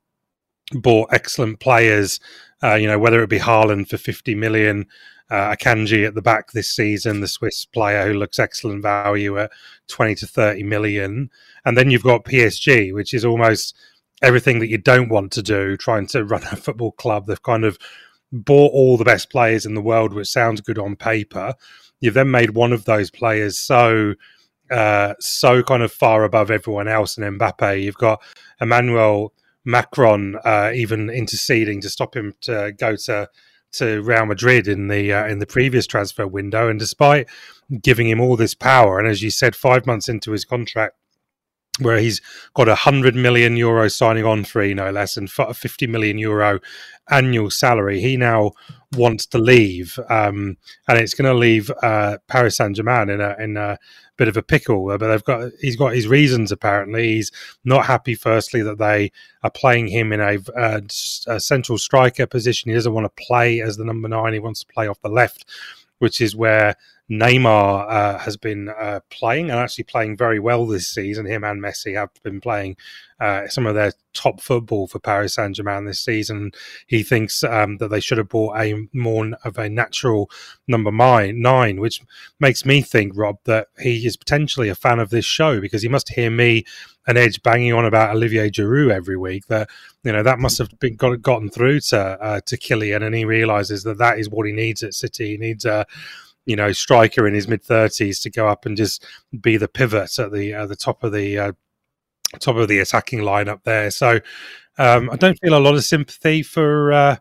bought 0.74 1.10
excellent 1.12 1.60
players. 1.60 2.20
Uh, 2.64 2.76
you 2.76 2.88
know, 2.88 3.00
whether 3.00 3.22
it 3.24 3.30
be 3.30 3.40
Haaland 3.40 3.90
for 3.90 3.98
50 3.98 4.36
million, 4.36 4.86
uh, 5.32 5.56
Akanji 5.56 6.06
at 6.06 6.14
the 6.14 6.22
back 6.22 6.52
this 6.52 6.70
season, 6.70 7.22
the 7.22 7.28
Swiss 7.28 7.66
player 7.66 8.06
who 8.06 8.14
looks 8.14 8.38
excellent 8.38 8.82
value 8.82 9.40
at 9.40 9.52
20 9.88 10.16
to 10.16 10.28
30 10.28 10.64
million. 10.64 11.32
And 11.66 11.78
then 11.78 11.90
you've 11.90 12.04
got 12.04 12.26
PSG, 12.26 12.94
which 12.94 13.14
is 13.14 13.26
almost 13.26 13.76
everything 14.22 14.60
that 14.60 14.70
you 14.70 14.78
don't 14.78 15.10
want 15.10 15.32
to 15.32 15.42
do, 15.42 15.78
trying 15.78 16.06
to 16.08 16.26
run 16.26 16.44
a 16.44 16.56
football 16.56 16.92
club. 16.92 17.26
They've 17.26 17.42
kind 17.42 17.64
of 17.66 17.80
bought 18.32 18.72
all 18.74 18.98
the 18.98 19.06
best 19.06 19.30
players 19.30 19.66
in 19.66 19.74
the 19.74 19.82
world, 19.82 20.14
which 20.14 20.28
sounds 20.28 20.62
good 20.62 20.78
on 20.78 20.96
paper. 20.96 21.54
You've 22.00 22.14
then 22.14 22.32
made 22.32 22.52
one 22.52 22.74
of 22.74 22.86
those 22.86 23.12
players 23.12 23.58
so 23.58 24.16
uh, 24.72 25.16
so 25.20 25.62
kind 25.62 25.84
of 25.84 25.92
far 25.92 26.24
above 26.24 26.50
everyone 26.50 26.88
else 26.88 27.18
in 27.18 27.24
Mbappe. 27.38 27.84
You've 27.84 27.96
got 27.98 28.22
Emmanuel 28.62 29.34
Macron 29.66 30.38
uh, 30.46 30.72
even 30.74 31.10
interceding 31.10 31.82
to 31.82 31.90
stop 31.90 32.16
him 32.16 32.34
to 32.42 32.74
go 32.78 32.96
to 32.96 33.30
to 33.74 34.02
Real 34.02 34.26
Madrid 34.26 34.68
in 34.68 34.88
the 34.88 35.14
uh, 35.14 35.28
in 35.28 35.40
the 35.40 35.46
previous 35.46 35.88
transfer 35.88 36.28
window, 36.28 36.70
and 36.70 36.80
despite 36.80 37.28
giving 37.82 38.10
him 38.10 38.20
all 38.20 38.36
this 38.36 38.54
power, 38.54 39.00
and 39.00 39.08
as 39.08 39.22
you 39.22 39.30
said, 39.30 39.56
five 39.56 39.86
months 39.86 40.10
into 40.10 40.32
his 40.32 40.46
contract, 40.46 40.96
where 41.82 41.98
he's 41.98 42.22
got 42.54 42.70
a 42.70 42.76
hundred 42.76 43.16
million 43.16 43.58
euro 43.58 43.90
signing 43.90 44.26
on 44.26 44.44
free, 44.44 44.74
no 44.74 44.92
less, 44.92 45.18
and 45.18 45.30
fifty 45.30 45.88
million 45.88 46.18
euro 46.18 46.60
annual 47.10 47.52
salary. 47.52 48.00
He 48.00 48.18
now 48.18 48.52
wants 48.94 49.26
to 49.28 49.38
leave, 49.38 50.00
um, 50.10 50.58
and 50.88 50.98
it's 50.98 51.14
going 51.14 51.32
to 51.32 51.38
leave 51.38 51.72
uh, 51.82 52.18
Paris 52.28 52.58
Saint 52.58 52.76
Germain 52.76 53.10
in 53.10 53.22
a 53.22 53.36
in 53.40 53.58
a 53.58 53.78
bit 54.18 54.28
of 54.28 54.38
a 54.38 54.44
pickle. 54.44 54.86
But 54.98 55.08
they've 55.08 55.24
got 55.24 55.52
he's 55.60 55.76
got 55.76 55.94
his 55.94 56.08
reasons. 56.08 56.52
Apparently, 56.52 57.16
he's 57.16 57.32
not 57.64 57.86
happy. 57.86 58.16
Firstly, 58.16 58.62
that 58.64 58.78
they 58.78 59.12
are 59.44 59.52
playing 59.52 59.88
him 59.88 60.14
in 60.14 60.20
a, 60.20 60.38
a, 60.56 60.82
a 61.28 61.40
central 61.40 61.78
striker 61.78 62.28
position. 62.28 62.70
He 62.70 62.76
doesn't 62.76 62.94
want 62.94 63.06
to 63.06 63.24
play 63.24 63.62
as 63.62 63.78
the 63.78 63.86
number 63.86 64.08
nine. 64.08 64.34
He 64.34 64.40
wants 64.40 64.62
to 64.62 64.74
play 64.74 64.88
off 64.88 65.02
the 65.02 65.10
left, 65.10 65.46
which 66.00 66.22
is 66.22 66.36
where 66.36 66.76
Neymar 67.12 67.92
uh, 67.92 68.18
has 68.20 68.38
been 68.38 68.70
uh, 68.70 69.02
playing 69.10 69.50
and 69.50 69.60
actually 69.60 69.84
playing 69.84 70.16
very 70.16 70.40
well 70.40 70.66
this 70.66 70.88
season. 70.88 71.26
Him 71.26 71.44
and 71.44 71.62
Messi 71.62 71.94
have 71.96 72.10
been 72.24 72.40
playing 72.40 72.78
uh, 73.20 73.50
some 73.50 73.68
of 73.68 73.76
their 73.76 73.92
top 74.14 74.40
football 74.40 74.88
for 74.88 75.00
Paris 75.00 75.36
Saint 75.36 75.58
Germain 75.58 75.84
this 75.84 76.00
season. 76.00 76.52
He 76.88 77.04
thinks 77.04 77.44
um, 77.44 77.78
that 77.78 77.90
they 77.90 78.00
should 78.00 78.18
have 78.18 78.30
bought 78.30 78.58
a 78.58 78.88
more 78.94 79.30
of 79.44 79.58
a 79.58 79.70
natural 79.70 80.32
number 80.70 80.92
nine, 80.92 81.82
which 81.82 82.02
makes 82.40 82.66
me 82.66 82.82
think, 82.82 83.12
Rob, 83.14 83.40
that 83.44 83.68
he 83.80 84.06
is 84.06 84.16
potentially 84.16 84.70
a 84.70 84.76
fan 84.76 85.00
of 85.00 85.10
this 85.10 85.26
show 85.26 85.60
because 85.60 85.82
he 85.82 85.90
must 85.90 86.14
hear 86.14 86.32
me 86.32 86.64
and 87.08 87.18
Edge 87.18 87.42
banging 87.44 87.74
on 87.74 87.86
about 87.86 88.16
Olivier 88.16 88.50
Giroud 88.50 88.92
every 88.92 89.18
week. 89.18 89.48
That 89.48 89.70
you 90.04 90.12
know 90.12 90.24
that 90.24 90.40
must 90.40 90.58
have 90.60 90.70
been 90.80 90.96
got, 90.96 91.22
gotten 91.22 91.50
through 91.50 91.82
to 91.82 92.00
uh, 92.00 92.42
to 92.46 92.58
Kylian, 92.58 93.04
and 93.04 93.16
he 93.16 93.26
realizes 93.26 93.84
that 93.84 93.98
that 93.98 94.20
is 94.20 94.30
what 94.30 94.48
he 94.48 94.54
needs 94.54 94.84
at 94.84 94.94
City. 94.94 95.32
He 95.32 95.38
needs 95.38 95.66
a 95.66 95.86
you 96.46 96.56
know 96.56 96.72
striker 96.72 97.28
in 97.28 97.34
his 97.34 97.48
mid 97.48 97.64
thirties 97.64 98.20
to 98.22 98.30
go 98.30 98.48
up 98.48 98.66
and 98.66 98.78
just 98.78 99.06
be 99.40 99.58
the 99.58 99.68
pivot 99.68 100.18
at 100.20 100.32
the 100.32 100.54
uh, 100.54 100.66
the 100.66 100.76
top 100.76 101.04
of 101.04 101.12
the 101.12 101.38
uh, 101.38 101.52
top 102.40 102.56
of 102.56 102.68
the 102.68 102.80
attacking 102.80 103.20
lineup 103.20 103.64
there. 103.64 103.92
So 103.92 104.20
um, 104.78 105.10
I 105.12 105.16
don't 105.16 105.40
feel 105.40 105.58
a 105.58 105.60
lot 105.60 105.76
of 105.76 105.84
sympathy 105.84 106.44
for 106.44 106.92
uh, 106.92 107.16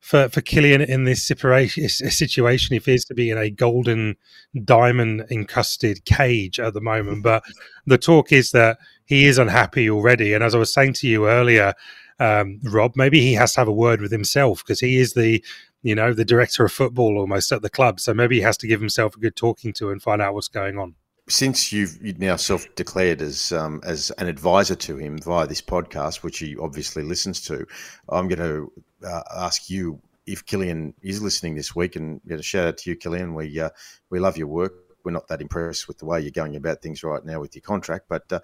for 0.00 0.28
for 0.28 0.40
Kylian 0.40 0.86
in 0.86 1.04
this 1.04 1.26
situation. 1.26 2.72
He 2.72 2.76
appears 2.76 3.04
to 3.04 3.14
be 3.14 3.30
in 3.30 3.38
a 3.38 3.50
golden 3.50 4.16
diamond 4.64 5.26
encrusted 5.30 6.04
cage 6.04 6.58
at 6.58 6.74
the 6.74 6.80
moment. 6.80 7.22
But 7.30 7.44
the 7.86 7.98
talk 7.98 8.32
is 8.32 8.50
that 8.52 8.78
he 9.04 9.26
is 9.26 9.38
unhappy 9.38 9.90
already. 9.90 10.34
And 10.34 10.42
as 10.42 10.54
I 10.54 10.58
was 10.58 10.72
saying 10.72 10.94
to 10.94 11.08
you 11.08 11.28
earlier, 11.28 11.74
um, 12.18 12.60
Rob, 12.62 12.92
maybe 12.96 13.20
he 13.20 13.34
has 13.34 13.54
to 13.54 13.60
have 13.60 13.68
a 13.68 13.72
word 13.72 14.00
with 14.00 14.12
himself 14.12 14.62
because 14.62 14.80
he 14.80 14.98
is 14.98 15.14
the 15.14 15.44
you 15.82 15.94
know 15.94 16.12
the 16.12 16.24
director 16.24 16.64
of 16.64 16.72
football 16.72 17.18
almost 17.18 17.52
at 17.52 17.62
the 17.62 17.70
club. 17.70 18.00
So 18.00 18.14
maybe 18.14 18.36
he 18.36 18.42
has 18.42 18.56
to 18.58 18.66
give 18.66 18.80
himself 18.80 19.16
a 19.16 19.20
good 19.20 19.36
talking 19.36 19.72
to 19.74 19.90
and 19.90 20.02
find 20.02 20.20
out 20.20 20.34
what's 20.34 20.48
going 20.48 20.78
on 20.78 20.94
since 21.30 21.72
you've, 21.72 22.18
now 22.18 22.36
self-declared 22.36 23.22
as 23.22 23.52
um, 23.52 23.80
as 23.84 24.10
an 24.18 24.26
advisor 24.26 24.74
to 24.74 24.96
him 24.96 25.18
via 25.18 25.46
this 25.46 25.62
podcast, 25.62 26.22
which 26.22 26.38
he 26.38 26.56
obviously 26.56 27.02
listens 27.02 27.40
to, 27.42 27.66
I'm 28.08 28.28
going 28.28 28.38
to 28.38 28.72
uh, 29.06 29.22
ask 29.36 29.70
you 29.70 30.00
if 30.26 30.44
Kylian 30.44 30.94
is 31.02 31.22
listening 31.22 31.54
this 31.54 31.74
week, 31.74 31.96
and 31.96 32.20
shout 32.40 32.66
out 32.66 32.78
to 32.78 32.90
you, 32.90 32.96
Kylian. 32.96 33.34
We 33.34 33.60
uh, 33.60 33.70
we 34.10 34.18
love 34.18 34.36
your 34.36 34.48
work. 34.48 34.74
We're 35.02 35.12
not 35.12 35.28
that 35.28 35.40
impressed 35.40 35.88
with 35.88 35.98
the 35.98 36.04
way 36.04 36.20
you're 36.20 36.30
going 36.30 36.56
about 36.56 36.82
things 36.82 37.02
right 37.02 37.24
now 37.24 37.40
with 37.40 37.54
your 37.54 37.62
contract, 37.62 38.04
but 38.08 38.30
uh, 38.30 38.40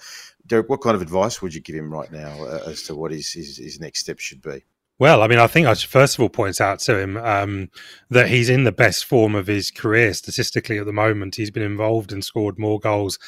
Derek, 0.46 0.70
what 0.70 0.80
kind 0.80 0.96
of 0.96 1.02
advice 1.02 1.42
would 1.42 1.54
you 1.54 1.60
give 1.60 1.76
him 1.76 1.92
right 1.92 2.10
now 2.10 2.44
uh, 2.44 2.62
as 2.66 2.82
to 2.84 2.94
what 2.94 3.10
his, 3.10 3.30
his, 3.30 3.58
his 3.58 3.78
next 3.78 4.00
step 4.00 4.18
should 4.18 4.40
be? 4.40 4.64
Well, 4.98 5.22
I 5.22 5.26
mean, 5.26 5.38
I 5.38 5.46
think 5.46 5.66
I 5.66 5.74
should 5.74 5.90
first 5.90 6.14
of 6.14 6.22
all 6.22 6.30
point 6.30 6.58
out 6.58 6.78
to 6.80 6.98
him 6.98 7.18
um, 7.18 7.70
that 8.08 8.28
he's 8.28 8.48
in 8.48 8.64
the 8.64 8.72
best 8.72 9.04
form 9.04 9.34
of 9.34 9.46
his 9.46 9.70
career 9.70 10.14
statistically 10.14 10.78
at 10.78 10.86
the 10.86 10.92
moment. 10.92 11.34
He's 11.36 11.50
been 11.50 11.62
involved 11.62 12.12
and 12.12 12.24
scored 12.24 12.58
more 12.58 12.80
goals 12.80 13.18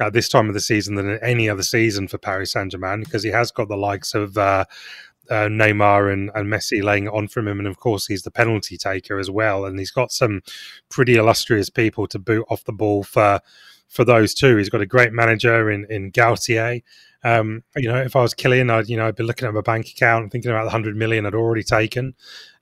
at 0.00 0.12
this 0.12 0.28
time 0.28 0.48
of 0.48 0.54
the 0.54 0.60
season 0.60 0.96
than 0.96 1.18
any 1.22 1.48
other 1.48 1.62
season 1.62 2.08
for 2.08 2.18
Paris 2.18 2.52
Saint 2.52 2.72
Germain 2.72 3.04
because 3.04 3.22
he 3.22 3.30
has 3.30 3.52
got 3.52 3.68
the 3.68 3.76
likes 3.76 4.14
of 4.14 4.36
uh, 4.36 4.64
uh, 5.30 5.46
Neymar 5.46 6.12
and, 6.12 6.30
and 6.34 6.48
Messi 6.48 6.82
laying 6.82 7.08
on 7.08 7.28
from 7.28 7.46
him. 7.46 7.60
And 7.60 7.68
of 7.68 7.78
course, 7.78 8.06
he's 8.06 8.22
the 8.22 8.32
penalty 8.32 8.76
taker 8.76 9.20
as 9.20 9.30
well. 9.30 9.64
And 9.64 9.78
he's 9.78 9.92
got 9.92 10.10
some 10.10 10.42
pretty 10.90 11.14
illustrious 11.14 11.70
people 11.70 12.08
to 12.08 12.18
boot 12.18 12.46
off 12.50 12.64
the 12.64 12.72
ball 12.72 13.04
for 13.04 13.40
for 13.92 14.04
those 14.04 14.34
two. 14.34 14.56
He's 14.56 14.70
got 14.70 14.80
a 14.80 14.86
great 14.86 15.12
manager 15.12 15.70
in, 15.70 15.86
in 15.90 16.10
Galtier. 16.10 16.82
Um, 17.22 17.62
you 17.76 17.88
know, 17.88 17.98
if 17.98 18.16
I 18.16 18.22
was 18.22 18.34
Kylian, 18.34 18.70
I'd 18.70 18.88
you 18.88 18.96
know 18.96 19.06
I'd 19.06 19.14
be 19.14 19.22
looking 19.22 19.46
at 19.46 19.54
my 19.54 19.60
bank 19.60 19.86
account, 19.88 20.32
thinking 20.32 20.50
about 20.50 20.64
the 20.64 20.70
hundred 20.70 20.96
million 20.96 21.24
I'd 21.24 21.34
already 21.34 21.62
taken, 21.62 22.14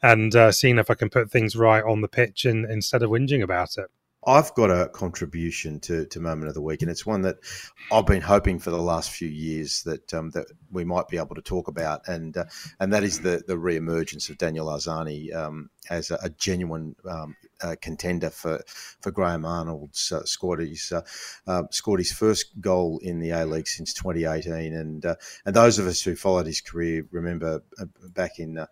and 0.03 0.35
uh, 0.35 0.53
seeing 0.53 0.79
if 0.79 0.91
I 0.91 0.95
can 0.95 1.09
put 1.09 1.31
things 1.31 1.57
right 1.57 1.83
on 1.83 2.03
the 2.03 2.09
pitch, 2.09 2.45
and 2.45 2.71
instead 2.71 3.03
of 3.03 3.11
whinging 3.11 3.43
about 3.43 3.79
it. 3.79 3.87
I've 4.27 4.53
got 4.55 4.71
a 4.71 4.89
contribution 4.91 5.81
to, 5.81 6.05
to 6.05 6.21
moment 6.21 6.49
of 6.49 6.55
the 6.55 6.61
week, 6.61 6.83
and 6.83 6.91
it's 6.91 7.07
one 7.07 7.23
that 7.23 7.37
I've 7.91 8.05
been 8.05 8.21
hoping 8.21 8.59
for 8.59 8.71
the 8.71 8.77
last 8.77 9.13
few 9.13 9.29
years 9.29 9.83
that 9.85 10.13
um, 10.13 10.29
that 10.31 10.47
we 10.71 10.85
might 10.85 11.09
be 11.09 11.17
able 11.17 11.37
to 11.37 11.43
talk 11.43 11.69
about, 11.69 12.07
and 12.07 12.37
uh, 12.37 12.45
and 12.81 12.93
that 12.93 13.03
is 13.03 13.21
the 13.21 13.43
the 13.47 13.57
re-emergence 13.57 14.29
of 14.29 14.37
Daniel 14.37 14.67
Arzani 14.67 15.35
um, 15.35 15.71
as 15.89 16.11
a, 16.11 16.19
a 16.23 16.29
genuine 16.29 16.97
um, 17.09 17.35
uh, 17.63 17.77
contender 17.81 18.31
for 18.31 18.63
for 19.01 19.11
Graham 19.11 19.45
Arnold's 19.45 20.13
uh, 20.13 20.25
squad. 20.25 20.61
He's 20.61 20.93
uh, 20.93 21.03
uh, 21.47 21.65
scored 21.71 22.01
his 22.01 22.13
first 22.13 22.61
goal 22.61 23.01
in 23.03 23.21
the 23.21 23.31
A 23.31 23.47
League 23.47 23.69
since 23.69 23.95
2018, 23.95 24.75
and 24.75 25.05
uh, 25.05 25.17
and 25.45 25.55
those 25.55 25.79
of 25.79 25.87
us 25.87 26.03
who 26.03 26.17
followed 26.17 26.47
his 26.47 26.61
career 26.61 27.07
remember 27.11 27.63
uh, 27.79 27.85
back 28.15 28.39
in 28.39 28.65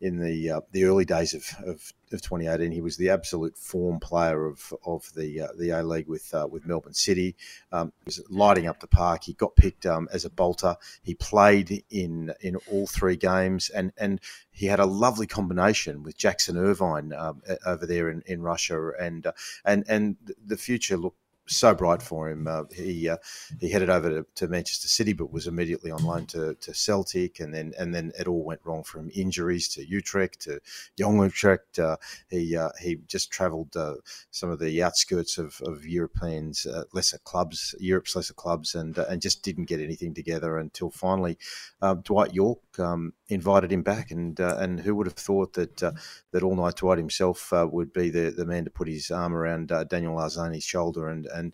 in 0.00 0.18
the 0.18 0.62
the 0.72 0.84
early 0.84 1.04
days 1.04 1.34
of, 1.34 1.44
of, 1.66 1.92
of 2.12 2.22
2018, 2.22 2.70
he 2.70 2.80
was 2.80 2.96
the 2.96 3.10
absolute 3.10 3.56
form 3.56 4.00
player 4.00 4.46
of 4.46 4.72
of 4.84 5.10
the 5.14 5.48
the 5.58 5.70
A 5.70 5.82
League 5.82 6.08
with 6.08 6.34
with 6.50 6.66
Melbourne 6.66 6.94
City. 6.94 7.36
Um, 7.72 7.92
he 8.00 8.04
was 8.06 8.22
lighting 8.28 8.66
up 8.66 8.80
the 8.80 8.86
park. 8.86 9.24
He 9.24 9.34
got 9.34 9.56
picked 9.56 9.86
um, 9.86 10.08
as 10.12 10.24
a 10.24 10.30
bolter. 10.30 10.76
He 11.02 11.14
played 11.14 11.84
in 11.90 12.32
in 12.40 12.56
all 12.70 12.86
three 12.86 13.16
games, 13.16 13.70
and 13.70 13.92
and 13.96 14.20
he 14.54 14.66
had 14.66 14.78
a 14.78 14.86
lovely 14.86 15.26
combination 15.26 16.04
with 16.04 16.16
Jackson 16.16 16.56
Irvine 16.56 17.12
um, 17.12 17.42
over 17.66 17.86
there 17.86 18.08
in, 18.08 18.22
in 18.26 18.33
Russia, 18.42 18.92
and 19.00 19.26
uh, 19.26 19.32
and 19.64 19.84
and 19.88 20.16
the 20.44 20.56
future 20.56 20.96
looked 20.96 21.18
so 21.46 21.74
bright 21.74 22.02
for 22.02 22.30
him. 22.30 22.46
Uh, 22.46 22.64
he 22.74 23.08
uh, 23.08 23.16
he 23.60 23.70
headed 23.70 23.90
over 23.90 24.08
to, 24.08 24.26
to, 24.34 24.48
Manchester 24.48 24.88
City, 24.88 25.12
but 25.12 25.32
was 25.32 25.46
immediately 25.46 25.90
on 25.90 26.04
loan 26.04 26.26
to, 26.26 26.54
to 26.54 26.74
Celtic, 26.74 27.40
and 27.40 27.52
then 27.52 27.72
and 27.78 27.94
then 27.94 28.12
it 28.18 28.26
all 28.26 28.44
went 28.44 28.60
wrong 28.64 28.82
from 28.82 29.10
injuries 29.14 29.68
to 29.68 29.86
Utrecht 29.86 30.40
to 30.42 30.60
Young 30.96 31.20
Utrecht. 31.20 31.78
Uh, 31.78 31.96
he 32.30 32.56
uh, 32.56 32.70
he 32.80 32.98
just 33.06 33.30
travelled 33.30 33.76
uh, 33.76 33.94
some 34.30 34.50
of 34.50 34.58
the 34.58 34.82
outskirts 34.82 35.38
of, 35.38 35.60
of 35.62 35.86
Europeans, 35.86 36.66
uh, 36.66 36.84
lesser 36.92 37.18
clubs, 37.18 37.74
Europe's 37.78 38.16
lesser 38.16 38.34
clubs, 38.34 38.74
and 38.74 38.96
and 38.96 39.20
just 39.20 39.42
didn't 39.42 39.66
get 39.66 39.80
anything 39.80 40.14
together 40.14 40.58
until 40.58 40.90
finally 40.90 41.36
Dwight 42.02 42.32
Yorke 42.32 42.78
um, 42.78 43.12
invited 43.28 43.70
him 43.70 43.82
back, 43.82 44.10
and 44.10 44.38
and 44.40 44.80
who 44.80 44.94
would 44.94 45.06
have 45.06 45.14
thought 45.14 45.52
that 45.54 45.76
that 46.32 46.42
all 46.42 46.56
night 46.56 46.76
Dwight 46.76 46.98
himself 46.98 47.52
would 47.52 47.92
be 47.92 48.08
the, 48.08 48.30
the 48.30 48.46
man 48.46 48.64
to 48.64 48.70
put 48.70 48.88
his 48.88 49.10
arm 49.10 49.34
around 49.34 49.68
Daniel 49.88 50.16
Arzani's 50.16 50.64
shoulder 50.64 51.08
and 51.08 51.28
and 51.34 51.52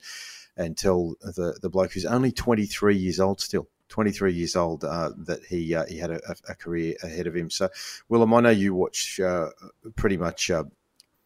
and 0.56 0.76
tell 0.76 1.14
the 1.20 1.58
the 1.60 1.70
bloke 1.70 1.92
who's 1.92 2.04
only 2.04 2.32
23 2.32 2.96
years 2.96 3.20
old 3.20 3.40
still 3.40 3.68
23 3.90 4.32
years 4.32 4.56
old 4.56 4.84
uh, 4.84 5.10
that 5.16 5.44
he 5.44 5.74
uh, 5.74 5.84
he 5.86 5.98
had 5.98 6.10
a, 6.10 6.20
a, 6.48 6.54
career 6.54 6.94
ahead 7.02 7.26
of 7.26 7.36
him. 7.36 7.50
So, 7.50 7.68
Willem, 8.08 8.32
I 8.32 8.40
know 8.40 8.50
you 8.50 8.72
watch 8.72 9.20
uh, 9.20 9.50
pretty 9.96 10.16
much 10.16 10.50
uh, 10.50 10.64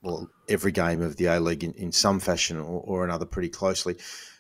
well 0.03 0.29
every 0.49 0.73
game 0.73 1.03
of 1.03 1.17
the 1.17 1.27
A 1.27 1.39
League 1.39 1.63
in, 1.63 1.73
in 1.75 1.93
some 1.93 2.19
fashion 2.19 2.59
or, 2.59 2.83
or 2.85 3.05
another 3.05 3.27
pretty 3.27 3.51
closely. 3.51 3.97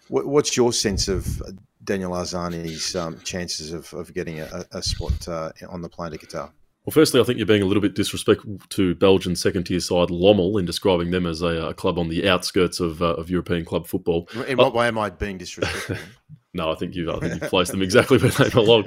What, 0.09 0.27
what's 0.27 0.57
your 0.57 0.73
sense 0.73 1.07
of 1.07 1.43
Daniel 1.85 2.13
Arzani's 2.13 2.97
um, 2.97 3.21
chances 3.21 3.73
of, 3.73 3.93
of 3.95 4.13
getting 4.15 4.41
a, 4.41 4.65
a 4.73 4.83
spot 4.83 5.29
uh, 5.29 5.53
on 5.69 5.83
the 5.83 5.89
plane 5.89 6.13
to 6.13 6.19
Qatar? 6.19 6.51
Well, 6.85 6.93
firstly, 6.93 7.21
I 7.21 7.25
think 7.25 7.39
you're 7.39 7.47
being 7.47 7.63
a 7.63 7.67
little 7.67 7.81
bit 7.81 7.95
disrespectful 7.95 8.59
to 8.71 8.95
Belgian 8.95 9.37
second 9.37 9.65
tier 9.65 9.81
side 9.81 10.11
Lommel 10.11 10.59
in 10.59 10.67
describing 10.67 11.13
them 11.13 11.25
as 11.25 11.41
a, 11.41 11.69
a 11.69 11.75
club 11.75 11.99
on 11.99 12.11
the 12.11 12.29
outskirts 12.29 12.79
of, 12.79 13.01
uh, 13.01 13.15
of 13.15 13.31
European 13.31 13.65
club 13.65 13.87
football. 13.87 14.29
In 14.47 14.59
what 14.59 14.75
way 14.75 14.89
am 14.89 14.99
I 14.99 15.09
being 15.09 15.39
disrespectful? 15.39 15.97
no, 16.55 16.71
I 16.71 16.75
think 16.75 16.95
you've, 16.95 17.09
I 17.09 17.19
think 17.21 17.41
you've 17.41 17.51
placed 17.51 17.71
them 17.71 17.81
exactly 17.81 18.19
where 18.19 18.31
they 18.31 18.51
belong. 18.51 18.85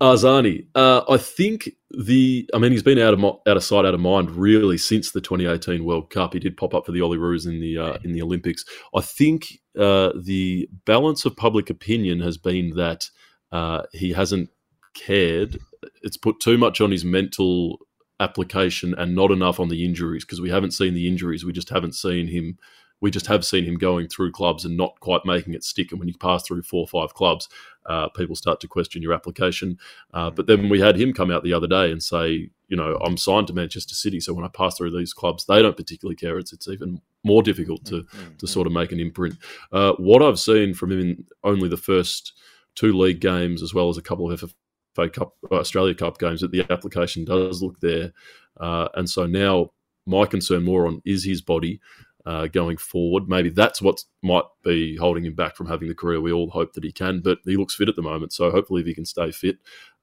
Arzani, 0.00 0.68
uh, 0.76 1.02
I 1.08 1.16
think 1.16 1.70
the, 1.90 2.48
I 2.54 2.58
mean, 2.58 2.70
he's 2.70 2.84
been 2.84 3.00
out 3.00 3.14
of 3.14 3.24
out 3.24 3.56
of 3.56 3.64
sight, 3.64 3.84
out 3.84 3.94
of 3.94 4.00
mind, 4.00 4.30
really 4.30 4.78
since 4.78 5.10
the 5.10 5.20
2018 5.20 5.84
World 5.84 6.10
Cup. 6.10 6.34
He 6.34 6.38
did 6.38 6.56
pop 6.56 6.74
up 6.74 6.86
for 6.86 6.92
the 6.92 7.00
Olyroos 7.00 7.48
in 7.48 7.60
the 7.60 7.78
uh, 7.78 7.98
in 8.04 8.12
the 8.12 8.22
Olympics. 8.22 8.64
I 8.94 9.00
think 9.00 9.58
uh, 9.76 10.12
the 10.14 10.68
balance 10.84 11.24
of 11.24 11.34
public 11.34 11.68
opinion 11.68 12.20
has 12.20 12.38
been 12.38 12.76
that 12.76 13.06
uh, 13.50 13.82
he 13.92 14.12
hasn't 14.12 14.50
cared. 14.98 15.58
It's 16.02 16.16
put 16.16 16.40
too 16.40 16.58
much 16.58 16.80
on 16.80 16.90
his 16.90 17.04
mental 17.04 17.78
application 18.20 18.94
and 18.94 19.14
not 19.14 19.30
enough 19.30 19.60
on 19.60 19.68
the 19.68 19.84
injuries 19.84 20.24
because 20.24 20.40
we 20.40 20.50
haven't 20.50 20.72
seen 20.72 20.94
the 20.94 21.08
injuries. 21.08 21.44
We 21.44 21.52
just 21.52 21.70
haven't 21.70 21.94
seen 21.94 22.28
him. 22.28 22.58
We 23.00 23.12
just 23.12 23.28
have 23.28 23.44
seen 23.44 23.64
him 23.64 23.76
going 23.76 24.08
through 24.08 24.32
clubs 24.32 24.64
and 24.64 24.76
not 24.76 24.98
quite 24.98 25.24
making 25.24 25.54
it 25.54 25.62
stick. 25.62 25.92
And 25.92 26.00
when 26.00 26.08
you 26.08 26.18
pass 26.18 26.42
through 26.42 26.62
four 26.62 26.80
or 26.80 26.88
five 26.88 27.14
clubs, 27.14 27.48
uh, 27.86 28.08
people 28.08 28.34
start 28.34 28.58
to 28.60 28.68
question 28.68 29.02
your 29.02 29.12
application. 29.12 29.78
Uh, 30.12 30.30
but 30.30 30.48
then 30.48 30.68
we 30.68 30.80
had 30.80 30.96
him 30.96 31.12
come 31.12 31.30
out 31.30 31.44
the 31.44 31.52
other 31.52 31.68
day 31.68 31.92
and 31.92 32.02
say, 32.02 32.50
you 32.66 32.76
know, 32.76 32.98
I'm 33.02 33.16
signed 33.16 33.46
to 33.46 33.54
Manchester 33.54 33.94
City, 33.94 34.20
so 34.20 34.34
when 34.34 34.44
I 34.44 34.48
pass 34.48 34.76
through 34.76 34.90
these 34.90 35.14
clubs, 35.14 35.46
they 35.46 35.62
don't 35.62 35.76
particularly 35.76 36.16
care. 36.16 36.38
It's 36.38 36.52
it's 36.52 36.68
even 36.68 37.00
more 37.24 37.42
difficult 37.42 37.84
to 37.86 38.02
mm-hmm. 38.02 38.36
to 38.36 38.46
sort 38.46 38.66
of 38.66 38.74
make 38.74 38.92
an 38.92 39.00
imprint. 39.00 39.36
Uh, 39.72 39.92
what 39.92 40.22
I've 40.22 40.38
seen 40.38 40.74
from 40.74 40.92
him 40.92 41.00
in 41.00 41.24
only 41.42 41.68
the 41.68 41.78
first 41.78 42.34
two 42.74 42.92
league 42.92 43.20
games, 43.20 43.62
as 43.62 43.72
well 43.72 43.88
as 43.88 43.96
a 43.96 44.02
couple 44.02 44.30
of 44.30 44.52
FA 44.98 45.08
Cup, 45.08 45.36
uh, 45.50 45.56
Australia 45.56 45.94
Cup 45.94 46.18
games, 46.18 46.40
that 46.40 46.50
the 46.50 46.66
application 46.70 47.24
does 47.24 47.62
look 47.62 47.78
there. 47.80 48.12
Uh, 48.58 48.88
and 48.94 49.08
so 49.08 49.26
now 49.26 49.70
my 50.06 50.26
concern 50.26 50.64
more 50.64 50.86
on 50.86 51.00
is 51.04 51.24
his 51.24 51.40
body 51.40 51.80
uh, 52.26 52.48
going 52.48 52.76
forward. 52.76 53.28
Maybe 53.28 53.50
that's 53.50 53.80
what 53.80 54.02
might 54.22 54.44
be 54.64 54.96
holding 54.96 55.24
him 55.24 55.34
back 55.34 55.56
from 55.56 55.68
having 55.68 55.88
the 55.88 55.94
career 55.94 56.20
we 56.20 56.32
all 56.32 56.50
hope 56.50 56.72
that 56.72 56.84
he 56.84 56.90
can. 56.90 57.20
But 57.20 57.38
he 57.44 57.56
looks 57.56 57.76
fit 57.76 57.88
at 57.88 57.96
the 57.96 58.02
moment, 58.02 58.32
so 58.32 58.50
hopefully 58.50 58.80
if 58.80 58.86
he 58.86 58.94
can 58.94 59.06
stay 59.06 59.30
fit, 59.30 59.58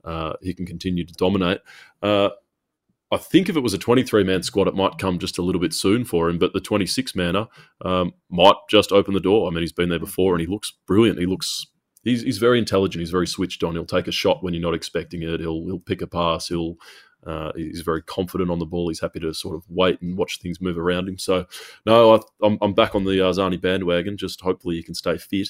uh, 0.05 0.33
he 0.41 0.53
can 0.53 0.65
continue 0.65 1.05
to 1.05 1.13
dominate. 1.13 1.59
Uh, 2.01 2.29
I 3.11 3.17
think 3.17 3.49
if 3.49 3.55
it 3.55 3.61
was 3.61 3.73
a 3.73 3.77
23 3.77 4.23
man 4.23 4.43
squad, 4.43 4.67
it 4.67 4.75
might 4.75 4.97
come 4.97 5.19
just 5.19 5.37
a 5.37 5.41
little 5.41 5.61
bit 5.61 5.73
soon 5.73 6.05
for 6.05 6.29
him. 6.29 6.39
But 6.39 6.53
the 6.53 6.61
26 6.61 7.15
manner 7.15 7.47
um, 7.83 8.13
might 8.29 8.55
just 8.69 8.91
open 8.91 9.13
the 9.13 9.19
door. 9.19 9.47
I 9.47 9.51
mean, 9.51 9.61
he's 9.61 9.71
been 9.71 9.89
there 9.89 9.99
before 9.99 10.33
and 10.33 10.41
he 10.41 10.47
looks 10.47 10.73
brilliant. 10.87 11.19
He 11.19 11.25
looks 11.25 11.67
he's, 12.05 12.21
he's 12.21 12.37
very 12.37 12.57
intelligent. 12.57 13.01
He's 13.01 13.11
very 13.11 13.27
switched 13.27 13.63
on. 13.63 13.73
He'll 13.73 13.85
take 13.85 14.07
a 14.07 14.13
shot 14.13 14.41
when 14.41 14.53
you're 14.53 14.63
not 14.63 14.73
expecting 14.73 15.23
it. 15.23 15.41
He'll 15.41 15.65
he'll 15.65 15.79
pick 15.79 16.01
a 16.01 16.07
pass. 16.07 16.47
He'll 16.47 16.77
uh, 17.25 17.51
he's 17.55 17.81
very 17.81 18.03
confident 18.03 18.49
on 18.49 18.59
the 18.59 18.65
ball. 18.65 18.87
He's 18.87 19.01
happy 19.01 19.19
to 19.19 19.33
sort 19.33 19.55
of 19.55 19.63
wait 19.67 20.01
and 20.01 20.17
watch 20.17 20.39
things 20.39 20.61
move 20.61 20.77
around 20.77 21.09
him. 21.09 21.17
So, 21.17 21.45
no, 21.85 22.15
I, 22.15 22.45
am 22.45 22.57
I'm 22.61 22.73
back 22.73 22.95
on 22.95 23.03
the 23.03 23.27
uh, 23.27 23.33
Zani 23.33 23.59
bandwagon. 23.59 24.15
Just 24.15 24.41
hopefully 24.41 24.75
he 24.75 24.83
can 24.83 24.93
stay 24.93 25.17
fit. 25.17 25.49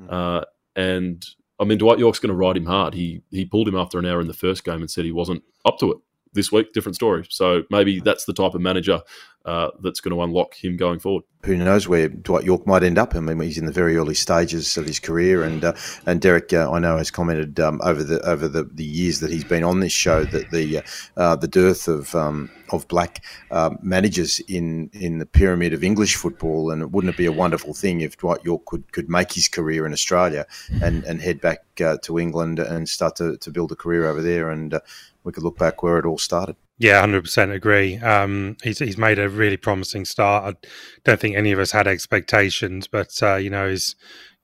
Mm. 0.00 0.12
Uh, 0.12 0.44
and 0.76 1.26
I 1.58 1.64
mean, 1.64 1.78
Dwight 1.78 1.98
Yorke's 1.98 2.20
going 2.20 2.30
to 2.30 2.36
ride 2.36 2.56
him 2.56 2.66
hard. 2.66 2.94
He 2.94 3.22
he 3.30 3.44
pulled 3.44 3.68
him 3.68 3.76
after 3.76 3.98
an 3.98 4.06
hour 4.06 4.20
in 4.20 4.28
the 4.28 4.34
first 4.34 4.64
game 4.64 4.80
and 4.80 4.90
said 4.90 5.04
he 5.04 5.12
wasn't 5.12 5.42
up 5.64 5.78
to 5.80 5.92
it 5.92 5.98
this 6.36 6.52
week, 6.52 6.72
different 6.72 6.94
story. 6.94 7.26
So 7.28 7.64
maybe 7.70 7.98
that's 7.98 8.24
the 8.24 8.32
type 8.32 8.54
of 8.54 8.60
manager 8.60 9.00
uh, 9.46 9.70
that's 9.80 10.00
going 10.00 10.14
to 10.14 10.22
unlock 10.22 10.54
him 10.54 10.76
going 10.76 10.98
forward. 10.98 11.22
Who 11.44 11.56
knows 11.56 11.86
where 11.86 12.08
Dwight 12.08 12.44
Yorke 12.44 12.66
might 12.66 12.82
end 12.82 12.98
up? 12.98 13.14
I 13.14 13.20
mean, 13.20 13.38
he's 13.38 13.58
in 13.58 13.66
the 13.66 13.72
very 13.72 13.96
early 13.96 14.14
stages 14.14 14.76
of 14.76 14.84
his 14.84 14.98
career, 14.98 15.44
and 15.44 15.64
uh, 15.64 15.74
and 16.04 16.20
Derek, 16.20 16.52
uh, 16.52 16.68
I 16.72 16.80
know, 16.80 16.96
has 16.96 17.12
commented 17.12 17.60
um, 17.60 17.80
over 17.84 18.02
the 18.02 18.20
over 18.28 18.48
the, 18.48 18.64
the 18.64 18.84
years 18.84 19.20
that 19.20 19.30
he's 19.30 19.44
been 19.44 19.62
on 19.62 19.78
this 19.78 19.92
show 19.92 20.24
that 20.24 20.50
the 20.50 20.78
uh, 20.78 20.82
uh, 21.16 21.36
the 21.36 21.46
dearth 21.46 21.86
of 21.86 22.12
um, 22.16 22.50
of 22.72 22.88
black 22.88 23.24
um, 23.52 23.78
managers 23.80 24.40
in 24.48 24.90
in 24.92 25.18
the 25.18 25.26
pyramid 25.26 25.72
of 25.72 25.84
English 25.84 26.16
football, 26.16 26.72
and 26.72 26.92
wouldn't 26.92 27.14
it 27.14 27.16
be 27.16 27.26
a 27.26 27.32
wonderful 27.32 27.72
thing 27.72 28.00
if 28.00 28.16
Dwight 28.16 28.40
Yorke 28.42 28.64
could 28.64 28.90
could 28.90 29.08
make 29.08 29.32
his 29.32 29.46
career 29.46 29.86
in 29.86 29.92
Australia 29.92 30.46
and 30.82 31.04
and 31.04 31.20
head 31.20 31.40
back 31.40 31.60
uh, 31.80 31.96
to 32.02 32.18
England 32.18 32.58
and 32.58 32.88
start 32.88 33.14
to, 33.16 33.36
to 33.36 33.52
build 33.52 33.70
a 33.70 33.76
career 33.76 34.06
over 34.06 34.22
there 34.22 34.50
and 34.50 34.80
we 35.26 35.32
could 35.32 35.42
look 35.42 35.58
back 35.58 35.82
where 35.82 35.98
it 35.98 36.06
all 36.06 36.18
started. 36.18 36.56
Yeah, 36.78 37.00
hundred 37.00 37.24
percent 37.24 37.50
agree. 37.50 37.96
Um, 37.98 38.56
he's 38.62 38.78
he's 38.78 38.96
made 38.96 39.18
a 39.18 39.28
really 39.28 39.56
promising 39.56 40.04
start. 40.04 40.44
I 40.44 40.68
don't 41.04 41.20
think 41.20 41.36
any 41.36 41.52
of 41.52 41.58
us 41.58 41.72
had 41.72 41.86
expectations, 41.86 42.86
but 42.86 43.10
uh, 43.22 43.36
you 43.36 43.50
know 43.50 43.68
he's 43.68 43.96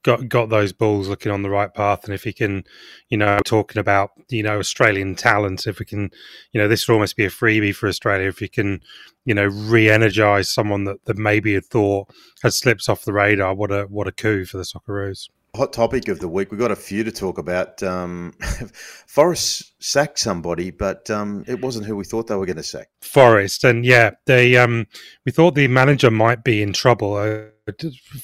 got 0.02 0.28
got 0.28 0.48
those 0.48 0.72
balls 0.72 1.08
looking 1.08 1.30
on 1.30 1.42
the 1.42 1.50
right 1.50 1.72
path. 1.72 2.04
And 2.04 2.12
if 2.12 2.24
he 2.24 2.32
can, 2.32 2.64
you 3.08 3.16
know, 3.16 3.38
talking 3.44 3.78
about 3.78 4.10
you 4.28 4.42
know 4.42 4.58
Australian 4.58 5.14
talent, 5.14 5.66
if 5.66 5.78
we 5.78 5.84
can, 5.84 6.10
you 6.52 6.60
know, 6.60 6.68
this 6.68 6.88
would 6.88 6.94
almost 6.94 7.16
be 7.16 7.24
a 7.24 7.30
freebie 7.30 7.74
for 7.74 7.88
Australia 7.88 8.28
if 8.28 8.40
he 8.40 8.48
can, 8.48 8.80
you 9.24 9.34
know, 9.34 9.46
re-energize 9.46 10.50
someone 10.50 10.84
that, 10.84 11.04
that 11.04 11.18
maybe 11.18 11.54
had 11.54 11.66
thought 11.66 12.08
had 12.42 12.54
slipped 12.54 12.88
off 12.88 13.04
the 13.04 13.12
radar. 13.12 13.54
What 13.54 13.70
a 13.70 13.84
what 13.84 14.08
a 14.08 14.12
coup 14.12 14.44
for 14.44 14.56
the 14.56 14.64
Socceroos. 14.64 15.28
Hot 15.54 15.70
topic 15.70 16.08
of 16.08 16.18
the 16.18 16.28
week. 16.28 16.50
We've 16.50 16.58
got 16.58 16.70
a 16.70 16.76
few 16.76 17.04
to 17.04 17.12
talk 17.12 17.36
about. 17.36 17.82
Um, 17.82 18.32
Forest 19.06 19.74
sacked 19.84 20.18
somebody, 20.18 20.70
but 20.70 21.10
um, 21.10 21.44
it 21.46 21.60
wasn't 21.60 21.84
who 21.84 21.94
we 21.94 22.04
thought 22.04 22.26
they 22.26 22.36
were 22.36 22.46
going 22.46 22.56
to 22.56 22.62
sack. 22.62 22.88
Forest, 23.02 23.62
and 23.62 23.84
yeah, 23.84 24.12
they 24.24 24.56
um, 24.56 24.86
we 25.26 25.32
thought 25.32 25.54
the 25.54 25.68
manager 25.68 26.10
might 26.10 26.42
be 26.42 26.62
in 26.62 26.72
trouble. 26.72 27.16
Uh, 27.16 27.72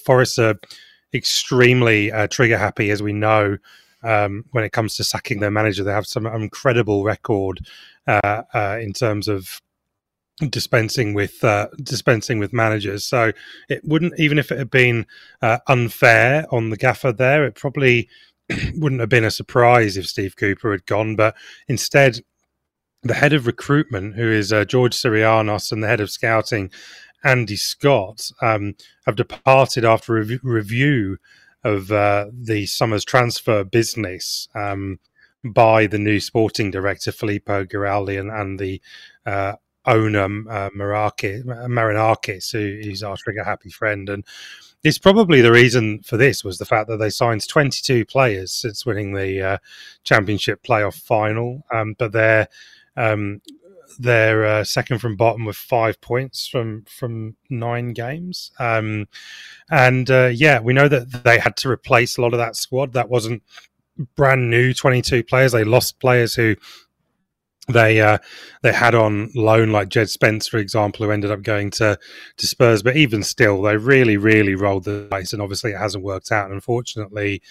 Forest 0.07 0.39
are 0.39 0.55
extremely 1.13 2.11
uh, 2.11 2.29
trigger 2.29 2.57
happy, 2.57 2.91
as 2.91 3.03
we 3.03 3.13
know. 3.13 3.59
Um, 4.03 4.47
when 4.53 4.65
it 4.65 4.73
comes 4.73 4.97
to 4.97 5.05
sacking 5.05 5.41
their 5.41 5.51
manager, 5.51 5.85
they 5.85 5.93
have 5.93 6.07
some 6.07 6.25
incredible 6.25 7.05
record 7.05 7.61
uh, 8.07 8.45
uh 8.55 8.79
in 8.81 8.95
terms 8.95 9.29
of 9.29 9.61
dispensing 10.51 11.15
with 11.15 11.43
uh, 11.43 11.69
dispensing 11.83 12.39
with 12.39 12.53
managers. 12.53 13.05
So 13.05 13.33
it 13.69 13.85
wouldn't 13.85 14.19
even 14.19 14.39
if 14.39 14.53
it 14.53 14.59
had 14.59 14.71
been 14.71 15.07
uh, 15.43 15.59
unfair 15.67 16.47
on 16.53 16.71
the 16.71 16.77
gaffer 16.77 17.13
there, 17.13 17.45
it 17.45 17.55
probably 17.55 18.09
wouldn't 18.77 19.01
have 19.01 19.09
been 19.09 19.25
a 19.25 19.31
surprise 19.31 19.97
if 19.97 20.07
Steve 20.07 20.37
Cooper 20.37 20.71
had 20.71 20.87
gone. 20.87 21.17
But 21.17 21.35
instead, 21.67 22.21
the 23.03 23.15
head 23.15 23.33
of 23.33 23.47
recruitment, 23.47 24.17
who 24.17 24.31
is 24.31 24.53
uh, 24.53 24.65
George 24.65 24.95
Syrianos, 24.95 25.73
and 25.73 25.83
the 25.83 25.89
head 25.89 26.01
of 26.01 26.11
scouting, 26.11 26.71
Andy 27.25 27.57
Scott, 27.57 28.31
um, 28.41 28.75
have 29.07 29.17
departed 29.17 29.85
after 29.85 30.17
a 30.17 30.25
rev- 30.25 30.41
review 30.43 31.19
of 31.65 31.91
uh, 31.91 32.27
the 32.33 32.67
summer's 32.67 33.05
transfer 33.05 33.65
business. 33.65 34.49
Um, 34.55 35.01
by 35.45 35.87
the 35.87 35.99
new 35.99 36.19
sporting 36.19 36.71
director 36.71 37.13
Filippo 37.13 37.65
Giraldi 37.65 38.19
and, 38.19 38.31
and 38.31 38.59
the 38.59 38.81
uh, 39.25 39.55
owner 39.89 40.25
uh, 40.25 40.71
Marakis, 40.71 41.45
Marinakis, 41.45 42.53
who, 42.53 42.81
who's 42.83 43.03
our 43.03 43.17
trigger 43.17 43.45
happy 43.45 43.71
friend, 43.71 44.09
and 44.09 44.25
it's 44.85 44.99
probably 44.99 45.41
the 45.41 45.53
reason 45.53 46.01
for 46.03 46.17
this 46.17 46.45
was 46.45 46.59
the 46.59 46.65
fact 46.65 46.89
that 46.89 46.99
they 46.99 47.11
signed 47.11 47.47
22 47.49 48.05
players 48.05 48.53
since 48.53 48.87
winning 48.87 49.13
the 49.13 49.43
uh, 49.43 49.59
championship 50.05 50.63
playoff 50.63 50.95
final, 51.01 51.65
um, 51.73 51.95
but 51.99 52.13
they're 52.13 52.49
um, 52.97 53.41
they're 53.99 54.45
uh, 54.45 54.65
second 54.65 54.99
from 54.99 55.17
bottom 55.17 55.45
with 55.45 55.57
five 55.57 56.01
points 56.01 56.47
from 56.47 56.85
from 56.85 57.37
nine 57.51 57.93
games. 57.93 58.53
Um, 58.59 59.09
and 59.71 60.11
uh, 60.11 60.31
yeah, 60.33 60.61
we 60.61 60.73
know 60.73 60.89
that 60.89 61.25
they 61.25 61.39
had 61.39 61.57
to 61.59 61.71
replace 61.71 62.17
a 62.17 62.23
lot 62.23 62.33
of 62.33 62.39
that 62.39 62.57
squad. 62.57 62.93
That 62.93 63.09
wasn't 63.09 63.43
brand 64.15 64.51
new 64.51 64.73
22 64.73 65.25
players. 65.25 65.53
They 65.53 65.65
lost 65.65 65.99
players 65.99 66.35
who 66.35 66.57
they 67.69 68.01
uh, 68.01 68.19
they 68.63 68.73
had 68.73 68.95
on 68.95 69.31
loan 69.35 69.71
like 69.71 69.89
Djed 69.89 70.09
Spence, 70.09 70.49
for 70.49 70.59
example, 70.59 71.05
who 71.05 71.13
ended 71.13 71.31
up 71.31 71.43
going 71.43 71.71
to 71.73 71.99
to 72.37 72.47
Spurs. 72.47 72.83
But 72.83 72.97
even 72.97 73.23
still, 73.23 73.63
they 73.63 73.77
really, 73.77 74.17
really 74.17 74.55
rolled 74.55 74.85
the 74.85 75.07
dice, 75.11 75.33
and 75.33 75.43
obviously 75.43 75.73
it 75.73 75.79
hasn't 75.79 76.05
worked 76.05 76.33
out. 76.33 76.51
Unfortunately, 76.51 77.43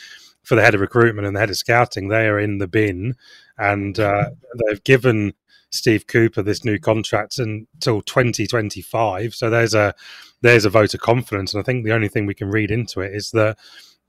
for 0.44 0.56
the 0.56 0.64
head 0.64 0.76
of 0.76 0.82
recruitment 0.82 1.28
and 1.28 1.36
the 1.36 1.40
head 1.40 1.50
of 1.50 1.58
scouting, 1.58 2.08
they 2.08 2.28
are 2.28 2.40
in 2.40 2.58
the 2.58 2.68
bin, 2.68 3.16
and 3.58 4.00
uh, 4.00 4.30
they've 4.66 4.84
given 4.84 5.34
Steve 5.70 6.08
Cooper 6.08 6.42
this 6.42 6.64
new 6.64 6.80
contract 6.80 7.40
until 7.40 8.02
2025. 8.02 9.36
So 9.36 9.50
there's 9.50 9.74
a 9.74 9.94
there's 10.42 10.66
a 10.66 10.70
vote 10.70 10.94
of 10.94 11.00
confidence, 11.00 11.54
and 11.54 11.62
I 11.62 11.64
think 11.64 11.84
the 11.84 11.94
only 11.94 12.08
thing 12.08 12.26
we 12.26 12.34
can 12.34 12.50
read 12.50 12.72
into 12.72 13.02
it 13.02 13.14
is 13.14 13.32
that 13.32 13.58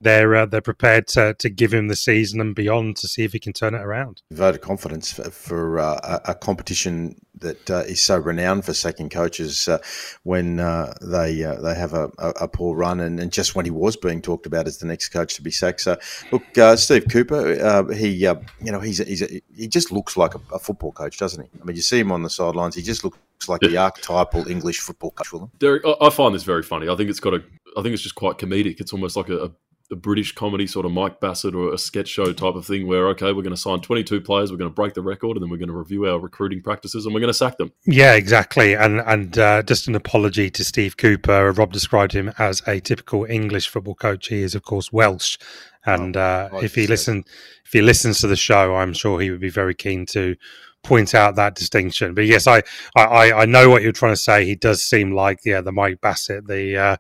they're 0.01 0.35
uh, 0.35 0.47
they're 0.47 0.61
prepared 0.61 1.07
to 1.09 1.35
to 1.35 1.51
give 1.51 1.73
him 1.73 1.89
the 1.89 1.97
season 1.97 2.41
and 2.41 2.55
beyond 2.55 2.97
to 2.97 3.09
see 3.09 3.25
if 3.25 3.33
he 3.33 3.39
can 3.39 3.53
turn 3.53 3.75
it 3.75 3.81
around. 3.81 4.23
Vote 4.31 4.55
of 4.55 4.61
confidence 4.61 5.13
for, 5.13 5.31
for 5.31 5.79
uh, 5.79 6.21
a, 6.25 6.35
competition 6.35 7.21
that 7.41 7.71
uh, 7.71 7.79
is 7.81 8.01
so 8.01 8.17
renowned 8.17 8.65
for 8.65 8.75
sacking 8.75 9.09
coaches 9.09 9.69
uh, 9.69 9.79
when 10.23 10.61
uh, 10.61 10.95
they 11.03 11.43
uh, 11.43 11.61
they 11.61 11.75
have 11.75 11.95
a, 11.95 12.11
a, 12.19 12.29
a 12.43 12.49
poor 12.49 12.77
run, 12.77 13.01
and, 13.01 13.19
and, 13.19 13.33
just 13.33 13.55
when 13.55 13.65
he 13.65 13.71
was 13.71 13.97
being 13.97 14.23
talked 14.23 14.47
about 14.47 14.67
as 14.67 14.79
the 14.79 14.87
next 14.87 15.09
coach 15.09 15.35
to 15.35 15.43
be 15.43 15.51
sacked. 15.51 15.81
So, 15.81 15.97
look, 16.31 16.43
Steve 16.79 17.07
Cooper, 17.11 17.93
he 17.93 18.09
you 18.09 18.37
know 18.61 18.81
he's 18.81 19.01
a, 19.01 19.05
he's 19.05 19.23
a, 19.23 19.43
he 19.55 19.67
just 19.67 19.91
looks 19.91 20.17
like 20.17 20.35
a, 20.35 20.41
a, 20.53 20.59
football 20.59 20.93
coach, 20.93 21.19
doesn't 21.19 21.43
he? 21.43 21.51
I 21.61 21.65
mean, 21.65 21.77
you 21.77 21.83
see 21.83 21.99
him 21.99 22.13
on 22.13 22.23
the 22.23 22.31
sidelines; 22.31 22.75
he 22.75 22.83
just 22.83 23.05
looks 23.05 23.19
like 23.49 23.61
the 23.61 23.77
archetypal 23.77 24.49
English 24.49 24.81
football 24.81 25.11
coach. 25.11 25.33
Derek, 25.59 25.83
I 26.01 26.11
find 26.11 26.35
this 26.35 26.45
very 26.45 26.63
funny. 26.63 26.89
I 26.89 26.97
think 26.97 27.11
it's 27.11 27.21
got 27.21 27.35
a 27.35 27.43
I 27.77 27.83
think 27.83 27.95
it's 27.95 28.03
just 28.03 28.15
quite 28.15 28.39
comedic. 28.39 28.81
It's 28.81 28.93
almost 28.93 29.17
like 29.17 29.29
a, 29.29 29.53
a 29.91 29.97
British 29.97 30.33
comedy 30.33 30.67
sort 30.67 30.85
of 30.85 30.93
Mike 30.93 31.19
Bassett 31.21 31.55
or 31.55 31.73
a 31.73 31.79
sketch 31.79 32.09
show 32.09 32.33
type 32.33 32.55
of 32.55 32.67
thing 32.67 32.87
where, 32.87 33.09
okay, 33.09 33.33
we're 33.33 33.43
going 33.43 33.55
to 33.55 33.61
sign 33.61 33.81
22 33.81 34.21
players, 34.21 34.51
we're 34.51 34.59
going 34.59 34.71
to 34.71 34.75
break 34.75 34.95
the 34.95 35.03
record, 35.03 35.37
and 35.37 35.43
then 35.43 35.51
we're 35.51 35.57
going 35.57 35.69
to 35.69 35.77
review 35.77 36.07
our 36.07 36.19
recruiting 36.19 36.61
practices 36.61 37.07
and 37.07 37.15
we're 37.15 37.21
going 37.21 37.29
to 37.29 37.35
sack 37.35 37.57
them. 37.57 37.73
Yeah, 37.87 38.15
exactly. 38.15 38.75
And 38.75 39.01
and 39.01 39.39
uh, 39.39 39.63
just 39.63 39.89
an 39.89 39.95
apology 39.95 40.51
to 40.51 40.65
Steve 40.65 40.97
Cooper. 40.97 41.53
Rob 41.53 41.73
described 41.73 42.13
him 42.13 42.33
as 42.39 42.63
a 42.67 42.81
typical 42.81 43.25
English 43.25 43.69
football 43.69 43.95
coach. 43.95 44.29
He 44.29 44.43
is, 44.43 44.55
of 44.55 44.63
course, 44.63 44.93
Welsh. 44.93 45.39
And 45.87 46.17
oh, 46.17 46.21
uh, 46.21 46.61
if 46.63 46.75
he 46.75 46.87
listen, 46.87 47.25
if 47.65 47.73
he 47.73 47.81
listens 47.81 48.21
to 48.21 48.27
the 48.27 48.37
show, 48.37 48.77
I'm 48.77 48.93
sure 48.93 49.21
he 49.21 49.31
would 49.31 49.41
be 49.41 49.49
very 49.49 49.75
keen 49.75 50.05
to 50.07 50.37
point 50.83 51.15
out 51.15 51.37
that 51.37 51.55
distinction. 51.55 52.15
But 52.15 52.27
yes, 52.27 52.47
I, 52.47 52.63
I, 52.97 53.33
I 53.33 53.45
know 53.47 53.71
what 53.71 53.83
you're 53.83 53.93
trying 53.93 54.13
to 54.13 54.21
say. 54.21 54.45
He 54.45 54.55
does 54.55 54.83
seem 54.83 55.13
like 55.13 55.41
yeah, 55.45 55.61
the 55.61 55.73
Mike 55.73 56.01
Bassett, 56.01 56.47
the 56.47 56.77
uh, 56.77 56.97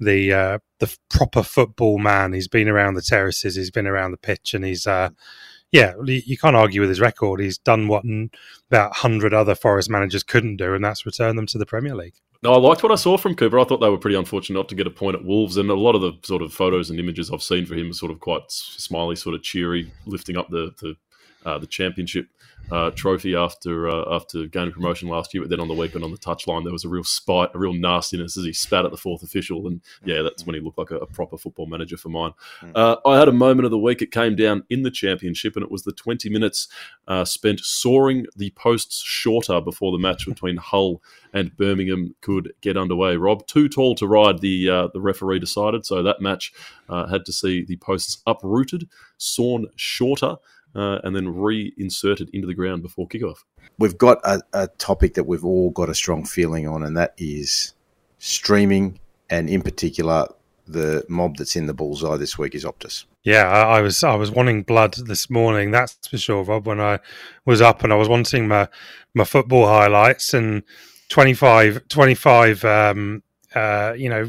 the 0.00 0.32
uh, 0.32 0.58
the 0.80 0.96
proper 1.10 1.42
football 1.42 1.98
man. 1.98 2.32
He's 2.32 2.48
been 2.48 2.68
around 2.68 2.94
the 2.94 3.02
terraces, 3.02 3.56
he's 3.56 3.70
been 3.70 3.86
around 3.86 4.10
the 4.10 4.16
pitch, 4.16 4.54
and 4.54 4.64
he's 4.64 4.86
uh, 4.86 5.10
yeah, 5.72 5.94
you 6.04 6.38
can't 6.38 6.56
argue 6.56 6.80
with 6.80 6.88
his 6.88 7.00
record. 7.00 7.40
He's 7.40 7.58
done 7.58 7.88
what 7.88 8.04
about 8.70 8.96
hundred 8.96 9.34
other 9.34 9.54
Forest 9.54 9.90
managers 9.90 10.22
couldn't 10.22 10.56
do, 10.56 10.74
and 10.74 10.84
that's 10.84 11.04
return 11.06 11.36
them 11.36 11.46
to 11.46 11.58
the 11.58 11.66
Premier 11.66 11.96
League. 11.96 12.14
No, 12.44 12.52
I 12.52 12.58
liked 12.58 12.82
what 12.82 12.92
I 12.92 12.96
saw 12.96 13.16
from 13.16 13.34
Cooper. 13.34 13.58
I 13.58 13.64
thought 13.64 13.80
they 13.80 13.88
were 13.88 13.98
pretty 13.98 14.16
unfortunate 14.16 14.58
not 14.58 14.68
to 14.68 14.74
get 14.74 14.86
a 14.86 14.90
point 14.90 15.16
at 15.16 15.24
Wolves, 15.24 15.56
and 15.56 15.70
a 15.70 15.74
lot 15.74 15.94
of 15.94 16.02
the 16.02 16.12
sort 16.22 16.42
of 16.42 16.52
photos 16.52 16.90
and 16.90 17.00
images 17.00 17.30
I've 17.30 17.42
seen 17.42 17.64
for 17.66 17.74
him 17.74 17.90
are 17.90 17.94
sort 17.94 18.12
of 18.12 18.20
quite 18.20 18.42
smiley, 18.48 19.16
sort 19.16 19.34
of 19.34 19.42
cheery, 19.42 19.90
lifting 20.06 20.36
up 20.36 20.48
the 20.50 20.74
the, 20.80 20.94
uh, 21.48 21.58
the 21.58 21.66
championship 21.66 22.28
uh, 22.70 22.90
trophy 22.90 23.34
after 23.34 23.88
uh, 23.88 24.14
after 24.14 24.46
gaining 24.46 24.72
promotion 24.72 25.08
last 25.08 25.34
year. 25.34 25.42
But 25.42 25.50
then 25.50 25.60
on 25.60 25.68
the 25.68 25.74
weekend 25.74 26.04
on 26.04 26.10
the 26.10 26.18
touchline, 26.18 26.64
there 26.64 26.72
was 26.72 26.84
a 26.84 26.88
real 26.88 27.04
spite, 27.04 27.50
a 27.54 27.58
real 27.58 27.72
nastiness 27.72 28.36
as 28.36 28.44
he 28.44 28.52
spat 28.52 28.84
at 28.84 28.90
the 28.90 28.96
fourth 28.96 29.22
official, 29.22 29.66
and 29.66 29.80
yeah, 30.04 30.22
that's 30.22 30.46
when 30.46 30.54
he 30.54 30.60
looked 30.60 30.78
like 30.78 30.90
a, 30.90 30.98
a 30.98 31.06
proper 31.06 31.36
football 31.36 31.66
manager 31.66 31.96
for 31.96 32.08
mine. 32.08 32.32
Hmm. 32.60 32.70
Uh, 32.74 32.96
I 33.04 33.18
had 33.18 33.28
a 33.28 33.32
moment 33.32 33.64
of 33.64 33.70
the 33.70 33.78
week. 33.78 34.02
It 34.02 34.10
came 34.10 34.36
down 34.36 34.64
in 34.70 34.82
the 34.82 34.90
championship, 34.90 35.56
and 35.56 35.64
it 35.64 35.70
was 35.70 35.82
the 35.82 35.92
twenty 35.92 36.28
minutes 36.28 36.68
uh, 37.06 37.24
spent 37.24 37.60
sawing 37.60 38.26
the 38.36 38.50
posts 38.50 39.02
shorter 39.04 39.60
before 39.60 39.92
the 39.92 39.98
match 39.98 40.26
between 40.26 40.56
Hull 40.64 41.02
and 41.32 41.56
Birmingham 41.56 42.14
could 42.20 42.52
get 42.60 42.76
underway. 42.76 43.16
Rob, 43.16 43.46
too 43.46 43.68
tall 43.68 43.94
to 43.96 44.06
ride, 44.06 44.40
the 44.40 44.68
uh, 44.68 44.88
the 44.92 45.00
referee 45.00 45.38
decided, 45.38 45.84
so 45.84 46.02
that 46.02 46.20
match 46.20 46.52
uh, 46.88 47.06
had 47.06 47.24
to 47.26 47.32
see 47.32 47.64
the 47.64 47.76
posts 47.76 48.22
uprooted, 48.26 48.88
sawn 49.18 49.66
shorter. 49.76 50.36
Uh, 50.74 50.98
and 51.04 51.14
then 51.14 51.34
reinserted 51.34 52.30
into 52.32 52.46
the 52.46 52.54
ground 52.54 52.82
before 52.82 53.08
kickoff. 53.08 53.38
We've 53.78 53.98
got 53.98 54.18
a, 54.24 54.40
a 54.52 54.68
topic 54.68 55.14
that 55.14 55.24
we've 55.24 55.44
all 55.44 55.70
got 55.70 55.88
a 55.88 55.94
strong 55.94 56.24
feeling 56.24 56.68
on, 56.68 56.82
and 56.82 56.96
that 56.96 57.14
is 57.18 57.74
streaming, 58.18 58.98
and 59.30 59.48
in 59.48 59.62
particular, 59.62 60.28
the 60.66 61.04
mob 61.08 61.36
that's 61.36 61.56
in 61.56 61.66
the 61.66 61.74
bullseye 61.74 62.16
this 62.16 62.38
week 62.38 62.54
is 62.54 62.64
Optus. 62.64 63.04
Yeah, 63.22 63.48
I, 63.48 63.78
I, 63.78 63.80
was 63.80 64.02
I 64.02 64.14
was 64.14 64.30
wanting 64.30 64.62
blood 64.62 64.94
this 64.94 65.28
morning. 65.30 65.70
That's 65.70 65.96
for 66.08 66.18
sure, 66.18 66.44
Rob. 66.44 66.66
When 66.66 66.80
I 66.80 67.00
was 67.44 67.60
up 67.60 67.82
and 67.82 67.92
I 67.92 67.96
was 67.96 68.08
wanting 68.08 68.48
my 68.48 68.68
my 69.14 69.24
football 69.24 69.66
highlights 69.66 70.34
and 70.34 70.62
25, 71.08 71.88
25 71.88 72.64
um, 72.64 73.22
uh, 73.54 73.94
you 73.96 74.08
know, 74.08 74.28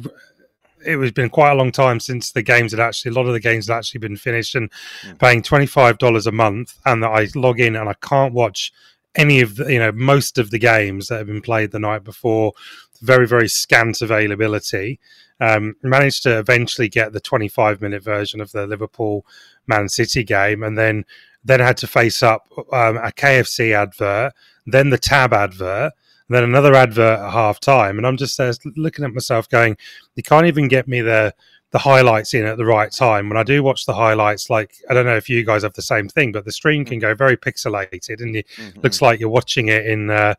it 0.86 0.98
was 0.98 1.12
been 1.12 1.30
quite 1.30 1.52
a 1.52 1.56
long 1.56 1.72
time 1.72 2.00
since 2.00 2.32
the 2.32 2.42
games 2.42 2.72
had 2.72 2.80
actually 2.80 3.12
a 3.12 3.14
lot 3.14 3.28
of 3.28 3.34
the 3.34 3.40
games 3.40 3.68
had 3.68 3.78
actually 3.78 4.00
been 4.00 4.18
finished 4.18 4.56
and 4.56 4.72
mm. 5.04 5.20
paying 5.20 5.42
twenty 5.42 5.66
five 5.66 5.98
dollars 5.98 6.28
a 6.28 6.32
month 6.32 6.80
and 6.86 7.04
that 7.04 7.10
I 7.10 7.28
log 7.36 7.60
in 7.60 7.76
and 7.76 7.90
I 7.90 7.94
can't 8.02 8.34
watch 8.34 8.72
any 9.16 9.42
of 9.42 9.56
the 9.56 9.72
you 9.72 9.80
know 9.80 9.92
most 9.92 10.38
of 10.38 10.52
the 10.52 10.60
games 10.60 11.08
that 11.08 11.18
have 11.18 11.28
been 11.28 11.42
played 11.42 11.72
the 11.72 11.80
night 11.80 12.04
before 12.04 12.54
very 13.02 13.28
very 13.28 13.48
scant 13.48 14.02
availability 14.02 15.00
um, 15.40 15.76
managed 15.84 16.24
to 16.24 16.40
eventually 16.40 16.88
get 16.88 17.12
the 17.12 17.20
25 17.20 17.82
minute 17.82 18.04
version 18.04 18.40
of 18.40 18.52
the 18.52 18.66
Liverpool 18.66 19.26
Man 19.68 19.90
City 19.90 20.24
game 20.24 20.64
and 20.64 20.78
then 20.78 21.06
then 21.44 21.60
had 21.60 21.78
to 21.78 21.88
face 21.88 22.24
up 22.24 22.48
um, 22.72 22.98
a 22.98 23.12
KFC 23.12 23.74
advert 23.74 24.34
then 24.66 24.90
the 24.90 24.98
tab 24.98 25.34
advert 25.34 25.94
and 26.28 26.36
then 26.36 26.44
another 26.44 26.74
advert 26.74 27.20
at 27.20 27.32
half 27.32 27.60
time. 27.60 27.98
And 27.98 28.08
I'm 28.08 28.18
just 28.18 28.38
there 28.38 28.52
looking 28.76 29.06
at 29.06 29.14
myself 29.14 29.48
going, 29.50 29.78
you 30.16 30.24
can't 30.24 30.48
even 30.48 30.68
get 30.68 30.88
me 30.88 31.02
the 31.02 31.34
the 31.72 31.80
highlights 31.80 32.34
in 32.34 32.46
at 32.46 32.58
the 32.58 32.66
right 32.66 32.92
time. 32.92 33.28
When 33.28 33.38
I 33.38 33.44
do 33.44 33.62
watch 33.62 33.86
the 33.86 33.94
highlights, 33.94 34.50
like 34.50 34.76
I 34.90 34.94
don't 34.94 35.06
know 35.06 35.18
if 35.18 35.30
you 35.30 35.44
guys 35.44 35.64
have 35.64 35.74
the 35.74 35.82
same 35.82 36.08
thing, 36.08 36.32
but 36.32 36.46
the 36.46 36.52
stream 36.52 36.86
can 36.86 37.00
go 37.00 37.14
very 37.14 37.36
pixelated, 37.36 38.22
and 38.22 38.36
it 38.36 38.48
mm-hmm. 38.56 38.80
looks 38.82 39.02
like 39.02 39.20
you're 39.20 39.30
watching 39.30 39.68
it 39.68 39.86
in 39.86 40.10
uh, 40.10 40.36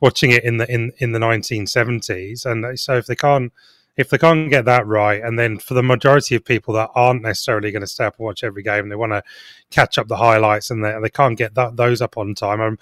watching 0.00 0.30
it 0.30 0.44
in 0.44 0.58
the 0.58 0.72
in 0.72 0.92
in 0.98 1.12
the 1.12 1.18
1970s. 1.18 2.46
And 2.46 2.78
so 2.78 2.96
if 2.96 3.06
they 3.06 3.16
can't 3.16 3.52
if 3.96 4.10
they 4.10 4.18
can't 4.18 4.50
get 4.50 4.66
that 4.66 4.86
right, 4.86 5.22
and 5.22 5.38
then 5.38 5.58
for 5.58 5.74
the 5.74 5.82
majority 5.82 6.34
of 6.34 6.44
people 6.44 6.74
that 6.74 6.90
aren't 6.94 7.22
necessarily 7.22 7.72
going 7.72 7.80
to 7.80 7.86
stay 7.86 8.04
up 8.04 8.18
and 8.18 8.26
watch 8.26 8.44
every 8.44 8.62
game, 8.62 8.88
they 8.88 8.96
want 8.96 9.12
to 9.12 9.22
catch 9.70 9.98
up 9.98 10.06
the 10.08 10.16
highlights, 10.16 10.70
and 10.70 10.84
they, 10.84 10.96
they 11.02 11.10
can't 11.10 11.38
get 11.38 11.54
that, 11.54 11.76
those 11.76 12.02
up 12.02 12.16
on 12.18 12.34
time. 12.34 12.60
I'm 12.60 12.78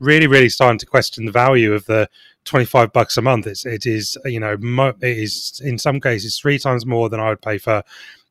really, 0.00 0.26
really 0.26 0.48
starting 0.48 0.78
to 0.78 0.86
question 0.86 1.24
the 1.24 1.32
value 1.32 1.72
of 1.72 1.86
the 1.86 2.08
25 2.44 2.92
bucks 2.92 3.16
a 3.16 3.22
month. 3.22 3.46
It's, 3.46 3.66
it 3.66 3.86
is, 3.86 4.16
you 4.24 4.40
know, 4.40 4.56
mo- 4.58 4.94
it 5.00 5.18
is 5.18 5.60
in 5.64 5.78
some 5.78 6.00
cases 6.00 6.38
three 6.38 6.58
times 6.58 6.86
more 6.86 7.08
than 7.08 7.20
I 7.20 7.30
would 7.30 7.42
pay 7.42 7.58
for 7.58 7.82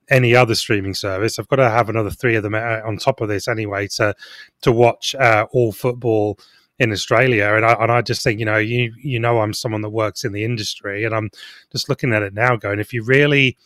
any 0.10 0.36
other 0.36 0.56
streaming 0.56 0.94
service. 0.94 1.38
I've 1.38 1.48
got 1.50 1.58
to 1.58 1.70
have 1.70 1.90
another 1.90 2.10
three 2.10 2.36
of 2.36 2.44
them 2.44 2.56
uh, 2.56 2.82
on 2.86 2.98
top 2.98 3.22
of 3.22 3.28
this 3.28 3.48
anyway 3.48 3.88
to, 3.90 4.16
to 4.62 4.72
watch 4.72 5.14
uh, 5.16 5.48
all 5.52 5.72
football 5.72 6.40
in 6.80 6.92
Australia. 6.92 7.54
And 7.56 7.66
I, 7.66 7.74
and 7.74 7.92
I 7.92 8.02
just 8.02 8.24
think, 8.24 8.40
you 8.40 8.46
know, 8.46 8.58
you, 8.58 8.94
you 9.02 9.20
know, 9.20 9.42
I'm 9.42 9.54
someone 9.54 9.82
that 9.82 9.90
works 9.90 10.24
in 10.24 10.32
the 10.32 10.44
industry 10.44 11.04
and 11.04 11.14
I'm 11.14 11.30
just 11.72 11.90
looking 11.90 12.14
at 12.14 12.24
it 12.24 12.34
now 12.34 12.56
going, 12.56 12.80
if 12.80 12.94
you 12.94 13.04
really, 13.04 13.58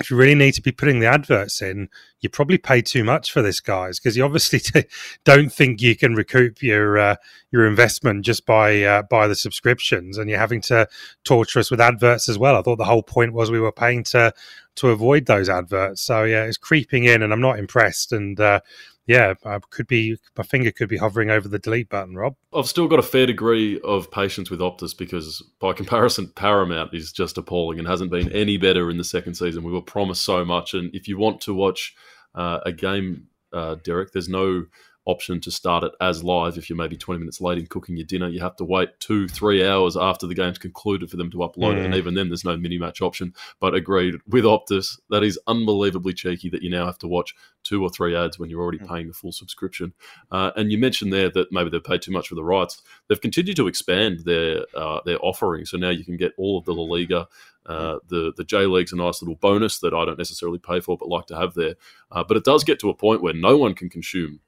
if 0.00 0.10
you 0.10 0.16
really 0.16 0.34
need 0.34 0.52
to 0.52 0.62
be 0.62 0.72
putting 0.72 1.00
the 1.00 1.06
adverts 1.06 1.60
in, 1.60 1.88
you 2.20 2.28
probably 2.28 2.58
pay 2.58 2.80
too 2.80 3.04
much 3.04 3.30
for 3.30 3.42
this, 3.42 3.60
guys, 3.60 3.98
because 3.98 4.16
you 4.16 4.24
obviously 4.24 4.60
don't 5.24 5.52
think 5.52 5.82
you 5.82 5.94
can 5.94 6.14
recoup 6.14 6.62
your 6.62 6.98
uh, 6.98 7.16
your 7.50 7.66
investment 7.66 8.24
just 8.24 8.46
by 8.46 8.82
uh, 8.82 9.02
by 9.02 9.28
the 9.28 9.34
subscriptions, 9.34 10.18
and 10.18 10.30
you're 10.30 10.38
having 10.38 10.62
to 10.62 10.88
torture 11.24 11.58
us 11.58 11.70
with 11.70 11.80
adverts 11.80 12.28
as 12.28 12.38
well. 12.38 12.56
I 12.56 12.62
thought 12.62 12.78
the 12.78 12.84
whole 12.84 13.02
point 13.02 13.32
was 13.32 13.50
we 13.50 13.60
were 13.60 13.72
paying 13.72 14.02
to 14.04 14.32
to 14.76 14.88
avoid 14.88 15.26
those 15.26 15.48
adverts. 15.48 16.02
So 16.02 16.24
yeah, 16.24 16.44
it's 16.44 16.56
creeping 16.56 17.04
in, 17.04 17.22
and 17.22 17.32
I'm 17.32 17.40
not 17.40 17.58
impressed. 17.58 18.12
And 18.12 18.38
uh, 18.38 18.60
yeah, 19.06 19.34
I 19.44 19.58
could 19.70 19.86
be 19.86 20.16
my 20.36 20.44
finger 20.44 20.70
could 20.70 20.88
be 20.88 20.96
hovering 20.96 21.30
over 21.30 21.48
the 21.48 21.58
delete 21.58 21.88
button, 21.88 22.14
Rob. 22.14 22.36
I've 22.54 22.68
still 22.68 22.86
got 22.86 22.98
a 22.98 23.02
fair 23.02 23.26
degree 23.26 23.80
of 23.80 24.10
patience 24.10 24.50
with 24.50 24.60
Optus 24.60 24.96
because, 24.96 25.42
by 25.60 25.72
comparison, 25.72 26.28
Paramount 26.34 26.94
is 26.94 27.12
just 27.12 27.36
appalling 27.36 27.78
and 27.78 27.88
hasn't 27.88 28.10
been 28.10 28.30
any 28.32 28.56
better 28.56 28.90
in 28.90 28.98
the 28.98 29.04
second 29.04 29.34
season. 29.34 29.64
We 29.64 29.72
were 29.72 29.82
promised 29.82 30.22
so 30.22 30.44
much, 30.44 30.74
and 30.74 30.94
if 30.94 31.08
you 31.08 31.18
want 31.18 31.40
to 31.42 31.54
watch 31.54 31.94
uh, 32.34 32.60
a 32.64 32.72
game, 32.72 33.26
uh, 33.52 33.76
Derek, 33.82 34.12
there's 34.12 34.28
no 34.28 34.66
option 35.10 35.40
to 35.40 35.50
start 35.50 35.82
it 35.84 35.92
as 36.00 36.22
live 36.22 36.56
if 36.56 36.70
you're 36.70 36.76
maybe 36.76 36.96
20 36.96 37.18
minutes 37.18 37.40
late 37.40 37.58
in 37.58 37.66
cooking 37.66 37.96
your 37.96 38.06
dinner. 38.06 38.28
You 38.28 38.40
have 38.40 38.56
to 38.56 38.64
wait 38.64 38.88
two, 39.00 39.26
three 39.28 39.66
hours 39.66 39.96
after 39.96 40.26
the 40.26 40.34
game's 40.34 40.58
concluded 40.58 41.10
for 41.10 41.16
them 41.16 41.30
to 41.30 41.38
upload 41.38 41.74
mm. 41.74 41.78
it. 41.78 41.84
And 41.86 41.94
mm. 41.94 41.98
even 41.98 42.14
then, 42.14 42.28
there's 42.28 42.44
no 42.44 42.56
mini 42.56 42.78
match 42.78 43.02
option. 43.02 43.34
But 43.58 43.74
agreed 43.74 44.16
with 44.28 44.44
Optus, 44.44 45.00
that 45.10 45.24
is 45.24 45.38
unbelievably 45.46 46.14
cheeky 46.14 46.48
that 46.50 46.62
you 46.62 46.70
now 46.70 46.86
have 46.86 46.98
to 46.98 47.08
watch 47.08 47.34
two 47.62 47.82
or 47.82 47.90
three 47.90 48.16
ads 48.16 48.38
when 48.38 48.48
you're 48.48 48.62
already 48.62 48.78
mm. 48.78 48.88
paying 48.88 49.08
the 49.08 49.12
full 49.12 49.32
subscription. 49.32 49.92
Uh, 50.30 50.50
and 50.56 50.70
you 50.70 50.78
mentioned 50.78 51.12
there 51.12 51.30
that 51.30 51.52
maybe 51.52 51.70
they've 51.70 51.82
paid 51.82 52.02
too 52.02 52.12
much 52.12 52.28
for 52.28 52.34
the 52.34 52.44
rights. 52.44 52.82
They've 53.08 53.20
continued 53.20 53.56
to 53.56 53.66
expand 53.66 54.20
their 54.20 54.64
uh, 54.74 55.00
their 55.04 55.18
offering. 55.20 55.66
So 55.66 55.76
now 55.76 55.90
you 55.90 56.04
can 56.04 56.16
get 56.16 56.32
all 56.36 56.58
of 56.58 56.64
the 56.64 56.74
La 56.74 56.82
Liga. 56.82 57.28
Uh, 57.66 57.98
the 58.08 58.32
the 58.36 58.44
J 58.44 58.66
League's 58.66 58.92
a 58.92 58.96
nice 58.96 59.20
little 59.20 59.36
bonus 59.36 59.78
that 59.80 59.92
I 59.92 60.04
don't 60.04 60.18
necessarily 60.18 60.58
pay 60.58 60.80
for, 60.80 60.96
but 60.96 61.08
like 61.08 61.26
to 61.26 61.36
have 61.36 61.54
there. 61.54 61.74
Uh, 62.10 62.24
but 62.24 62.36
it 62.36 62.44
does 62.44 62.64
get 62.64 62.80
to 62.80 62.90
a 62.90 62.94
point 62.94 63.22
where 63.22 63.34
no 63.34 63.56
one 63.56 63.74
can 63.74 63.88
consume 63.88 64.40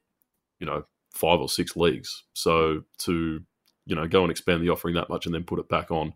you 0.62 0.66
know 0.66 0.84
five 1.12 1.40
or 1.40 1.48
six 1.48 1.76
leagues. 1.76 2.22
So 2.34 2.84
to 2.98 3.40
you 3.84 3.96
know 3.96 4.06
go 4.06 4.22
and 4.22 4.30
expand 4.30 4.62
the 4.62 4.70
offering 4.70 4.94
that 4.94 5.10
much 5.10 5.26
and 5.26 5.34
then 5.34 5.42
put 5.42 5.58
it 5.58 5.68
back 5.68 5.90
on, 5.90 6.14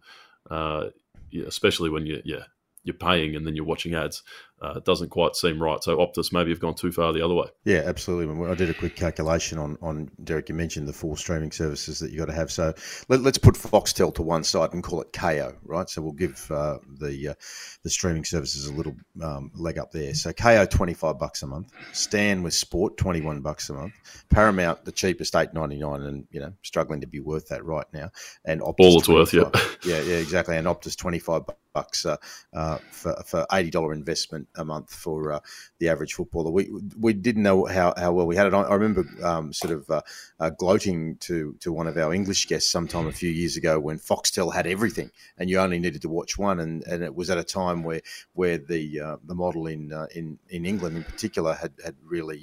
uh, 0.49 0.87
yeah, 1.31 1.47
especially 1.47 1.91
when 1.91 2.07
you 2.07 2.23
yeah 2.25 2.45
you're 2.87 2.95
paying 2.95 3.35
and 3.35 3.47
then 3.47 3.57
you're 3.57 3.65
watching 3.65 3.95
ads. 3.95 4.23
Uh, 4.63 4.75
it 4.77 4.85
doesn't 4.87 5.11
quite 5.11 5.37
seem 5.37 5.63
right. 5.63 5.83
So 5.83 5.99
Optus 5.99 6.33
maybe 6.33 6.51
have 6.51 6.61
gone 6.61 6.75
too 6.75 6.91
far 6.91 7.13
the 7.13 7.23
other 7.23 7.35
way. 7.35 7.47
Yeah, 7.65 7.83
absolutely. 7.85 8.49
I 8.49 8.55
did 8.55 8.71
a 8.71 8.75
quick 8.75 8.97
calculation 8.97 9.59
on, 9.59 9.77
on 9.83 10.11
Derek. 10.25 10.49
You 10.49 10.55
mentioned 10.55 10.89
the 10.89 10.95
four 10.95 11.19
streaming 11.19 11.53
services 11.53 11.99
that 11.99 12.11
you 12.11 12.19
got 12.19 12.27
to 12.27 12.33
have. 12.33 12.51
So 12.51 12.73
let, 13.09 13.21
us 13.27 13.37
put 13.37 13.55
Foxtel 13.55 14.15
to 14.15 14.23
one 14.23 14.45
side 14.45 14.73
and 14.73 14.83
call 14.83 15.03
it 15.03 15.13
Kayo, 15.13 15.57
right? 15.65 15.91
So 15.91 16.01
we'll 16.01 16.13
give 16.13 16.51
uh, 16.51 16.79
the 16.99 17.29
uh, 17.29 17.35
the 17.83 17.91
streaming 17.91 18.25
services 18.25 18.67
a 18.67 18.73
little 18.73 18.97
um, 19.21 19.51
leg 19.55 19.77
up 19.77 19.91
there. 19.91 20.15
So 20.15 20.33
Kayo 20.33 20.71
twenty 20.71 20.95
five 20.95 21.19
bucks 21.19 21.43
a 21.43 21.47
month. 21.47 21.73
Stan 21.93 22.43
with 22.43 22.55
Sport 22.55 22.97
twenty 22.97 23.21
one 23.21 23.43
bucks 23.43 23.69
a 23.69 23.75
month. 23.75 23.93
Paramount 24.31 24.87
the 24.87 24.93
cheapest 24.93 25.37
eight 25.37 25.53
ninety 25.53 25.77
nine, 25.77 26.01
and 26.03 26.27
you 26.31 26.41
know 26.41 26.53
struggling 26.63 27.03
to 27.03 27.07
be 27.07 27.21
worth 27.21 27.49
that 27.49 27.63
right 27.63 27.87
now. 27.93 28.11
And 28.47 28.63
Optus 28.63 28.75
all 28.79 28.99
it's 28.99 29.09
worth, 29.09 29.35
yeah, 29.35 29.51
yeah, 29.85 30.01
yeah, 30.01 30.17
exactly. 30.17 30.57
And 30.57 30.67
Optus 30.67 30.97
twenty 30.97 31.19
five 31.19 31.43
bucks 31.77 31.99
uh, 32.13 32.19
uh, 32.61 32.79
for 33.01 33.13
for 33.31 33.41
eighty 33.57 33.71
dollar 33.77 33.93
investment 33.93 34.45
a 34.63 34.65
month 34.73 34.91
for 35.05 35.19
uh, 35.37 35.41
the 35.81 35.89
average 35.93 36.15
footballer. 36.19 36.51
We 36.59 36.65
we 37.07 37.13
didn't 37.27 37.47
know 37.49 37.59
how, 37.79 37.89
how 38.03 38.11
well 38.17 38.29
we 38.31 38.37
had 38.41 38.47
it. 38.49 38.55
I, 38.55 38.63
I 38.73 38.75
remember 38.81 39.05
um, 39.33 39.53
sort 39.53 39.73
of 39.79 39.83
uh, 39.91 40.03
uh, 40.43 40.51
gloating 40.63 40.99
to 41.27 41.37
to 41.63 41.69
one 41.81 41.89
of 41.91 41.97
our 42.03 42.13
English 42.21 42.43
guests 42.51 42.71
sometime 42.77 43.07
a 43.09 43.19
few 43.23 43.33
years 43.41 43.55
ago 43.61 43.73
when 43.87 43.99
Foxtel 43.99 44.55
had 44.59 44.67
everything 44.67 45.11
and 45.39 45.51
you 45.51 45.59
only 45.59 45.79
needed 45.79 46.03
to 46.03 46.09
watch 46.19 46.33
one, 46.49 46.59
and, 46.65 46.75
and 46.91 47.03
it 47.09 47.15
was 47.15 47.29
at 47.31 47.39
a 47.39 47.45
time 47.45 47.79
where 47.89 48.03
where 48.33 48.59
the 48.73 48.83
uh, 49.07 49.17
the 49.31 49.35
model 49.35 49.67
in 49.75 49.83
in 50.19 50.39
in 50.49 50.63
England 50.73 50.97
in 50.97 51.05
particular 51.13 51.53
had 51.63 51.73
had 51.85 51.95
really 52.15 52.41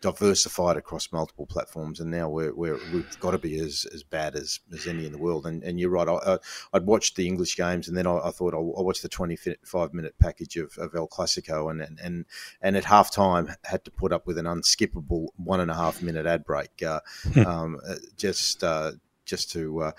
diversified 0.00 0.76
across 0.76 1.12
multiple 1.12 1.46
platforms, 1.46 2.00
and 2.00 2.10
now 2.10 2.28
we're, 2.28 2.52
we 2.52 2.68
have 2.68 3.20
got 3.20 3.32
to 3.32 3.38
be 3.38 3.58
as, 3.58 3.86
as 3.92 4.02
bad 4.02 4.34
as, 4.34 4.60
as 4.72 4.86
any 4.86 5.06
in 5.06 5.12
the 5.12 5.18
world. 5.18 5.46
And, 5.46 5.62
and 5.62 5.78
you're 5.80 5.90
right. 5.90 6.08
I, 6.08 6.38
would 6.72 6.86
watched 6.86 7.16
the 7.16 7.26
English 7.26 7.56
games, 7.56 7.88
and 7.88 7.96
then 7.96 8.06
I, 8.06 8.18
I 8.18 8.30
thought 8.30 8.54
I'll, 8.54 8.74
I'll, 8.76 8.84
watch 8.84 9.02
the 9.02 9.08
25 9.08 9.94
minute 9.94 10.14
package 10.18 10.56
of, 10.56 10.76
of 10.78 10.94
El 10.94 11.08
Clasico, 11.08 11.70
and, 11.70 11.80
and 11.80 11.98
and 12.00 12.24
and 12.60 12.76
at 12.76 12.84
half 12.84 13.10
time 13.10 13.54
had 13.64 13.84
to 13.84 13.90
put 13.90 14.12
up 14.12 14.26
with 14.26 14.38
an 14.38 14.46
unskippable 14.46 15.28
one 15.36 15.60
and 15.60 15.70
a 15.70 15.74
half 15.74 16.02
minute 16.02 16.26
ad 16.26 16.44
break, 16.44 16.82
uh, 16.82 17.00
hmm. 17.32 17.46
um, 17.46 17.80
uh, 17.86 17.96
just 18.16 18.62
uh, 18.62 18.92
just 19.24 19.50
to 19.52 19.82
uh, 19.82 19.92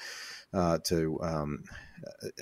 uh, 0.53 0.77
to 0.85 1.19
um, 1.21 1.63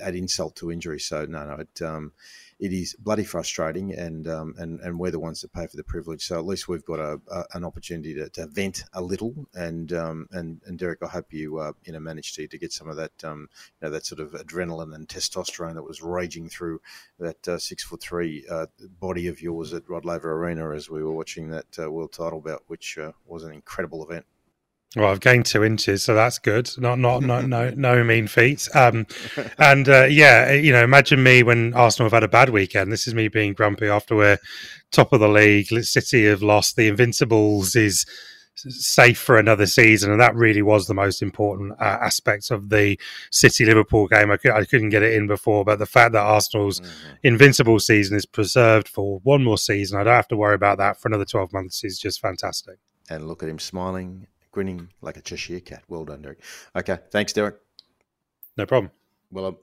add 0.02 0.14
insult 0.14 0.56
to 0.56 0.70
injury. 0.70 1.00
So 1.00 1.26
no, 1.26 1.46
no, 1.46 1.54
it. 1.54 1.82
Um, 1.82 2.12
it 2.58 2.72
is 2.72 2.96
bloody 2.98 3.24
frustrating, 3.24 3.92
and 3.92 4.26
um, 4.26 4.54
and 4.58 4.80
and 4.80 4.98
we're 4.98 5.10
the 5.10 5.20
ones 5.20 5.42
that 5.42 5.52
pay 5.52 5.66
for 5.66 5.76
the 5.76 5.84
privilege. 5.84 6.24
So 6.24 6.38
at 6.38 6.46
least 6.46 6.68
we've 6.68 6.84
got 6.84 6.98
a, 6.98 7.20
a 7.30 7.44
an 7.54 7.64
opportunity 7.64 8.14
to, 8.14 8.30
to, 8.30 8.46
vent 8.46 8.84
a 8.94 9.02
little. 9.02 9.46
And 9.54 9.92
um, 9.92 10.28
and 10.32 10.62
and 10.64 10.78
Derek, 10.78 11.02
I 11.02 11.08
hope 11.08 11.32
you 11.32 11.58
uh, 11.58 11.72
you 11.84 11.92
know 11.92 12.00
managed 12.00 12.34
to, 12.36 12.46
to 12.46 12.58
get 12.58 12.72
some 12.72 12.88
of 12.88 12.96
that 12.96 13.24
um, 13.24 13.48
you 13.80 13.86
know 13.86 13.90
that 13.90 14.06
sort 14.06 14.20
of 14.20 14.32
adrenaline 14.32 14.94
and 14.94 15.06
testosterone 15.06 15.74
that 15.74 15.82
was 15.82 16.02
raging 16.02 16.48
through 16.48 16.80
that 17.18 17.46
uh, 17.46 17.58
six 17.58 17.84
foot 17.84 18.00
three 18.00 18.46
uh, 18.50 18.66
body 19.00 19.26
of 19.28 19.42
yours 19.42 19.74
at 19.74 19.88
Rod 19.88 20.04
Laver 20.06 20.32
Arena 20.32 20.70
as 20.70 20.88
we 20.88 21.02
were 21.02 21.12
watching 21.12 21.50
that 21.50 21.78
uh, 21.78 21.90
world 21.90 22.12
title 22.12 22.40
bout, 22.40 22.62
which 22.68 22.96
uh, 22.96 23.12
was 23.26 23.44
an 23.44 23.52
incredible 23.52 24.02
event. 24.02 24.24
Well, 24.94 25.10
I've 25.10 25.20
gained 25.20 25.44
two 25.44 25.64
inches, 25.64 26.04
so 26.04 26.14
that's 26.14 26.38
good. 26.38 26.70
Not 26.78 26.98
not 26.98 27.22
no 27.22 27.42
no 27.42 27.70
no 27.76 28.04
mean 28.04 28.26
feat. 28.28 28.68
Um, 28.74 29.06
and 29.58 29.88
uh, 29.88 30.04
yeah, 30.04 30.52
you 30.52 30.72
know, 30.72 30.84
imagine 30.84 31.22
me 31.22 31.42
when 31.42 31.74
Arsenal 31.74 32.06
have 32.06 32.14
had 32.14 32.22
a 32.22 32.28
bad 32.28 32.50
weekend. 32.50 32.92
This 32.92 33.06
is 33.06 33.14
me 33.14 33.28
being 33.28 33.52
grumpy 33.52 33.88
after 33.88 34.16
we're 34.16 34.38
top 34.92 35.12
of 35.12 35.20
the 35.20 35.28
league. 35.28 35.68
City 35.84 36.24
have 36.26 36.42
lost. 36.42 36.76
The 36.76 36.88
Invincibles 36.88 37.74
is 37.76 38.06
safe 38.56 39.18
for 39.18 39.38
another 39.38 39.66
season, 39.66 40.10
and 40.10 40.20
that 40.20 40.34
really 40.34 40.62
was 40.62 40.86
the 40.86 40.94
most 40.94 41.22
important 41.22 41.72
uh, 41.72 41.98
aspect 42.00 42.50
of 42.50 42.70
the 42.70 42.98
City 43.30 43.64
Liverpool 43.64 44.06
game. 44.06 44.30
I, 44.30 44.36
could, 44.36 44.52
I 44.52 44.64
couldn't 44.64 44.88
get 44.88 45.02
it 45.02 45.12
in 45.12 45.26
before, 45.26 45.64
but 45.64 45.78
the 45.78 45.86
fact 45.86 46.12
that 46.12 46.22
Arsenal's 46.22 46.80
mm-hmm. 46.80 47.14
invincible 47.22 47.78
season 47.80 48.16
is 48.16 48.26
preserved 48.26 48.88
for 48.88 49.20
one 49.24 49.44
more 49.44 49.58
season, 49.58 50.00
I 50.00 50.04
don't 50.04 50.14
have 50.14 50.28
to 50.28 50.36
worry 50.36 50.54
about 50.54 50.78
that 50.78 51.00
for 51.00 51.08
another 51.08 51.26
twelve 51.26 51.52
months. 51.52 51.84
is 51.84 51.98
just 51.98 52.20
fantastic. 52.20 52.78
And 53.08 53.28
look 53.28 53.42
at 53.42 53.48
him 53.48 53.58
smiling, 53.58 54.26
grinning 54.56 54.88
like 55.02 55.18
a 55.18 55.20
Cheshire 55.20 55.60
cat. 55.60 55.82
Well 55.86 56.06
done, 56.06 56.22
Derek. 56.22 56.40
Okay, 56.74 56.98
thanks, 57.10 57.34
Derek. 57.34 57.56
No 58.56 58.64
problem. 58.64 58.90
Well, 59.30 59.44
um, 59.44 59.56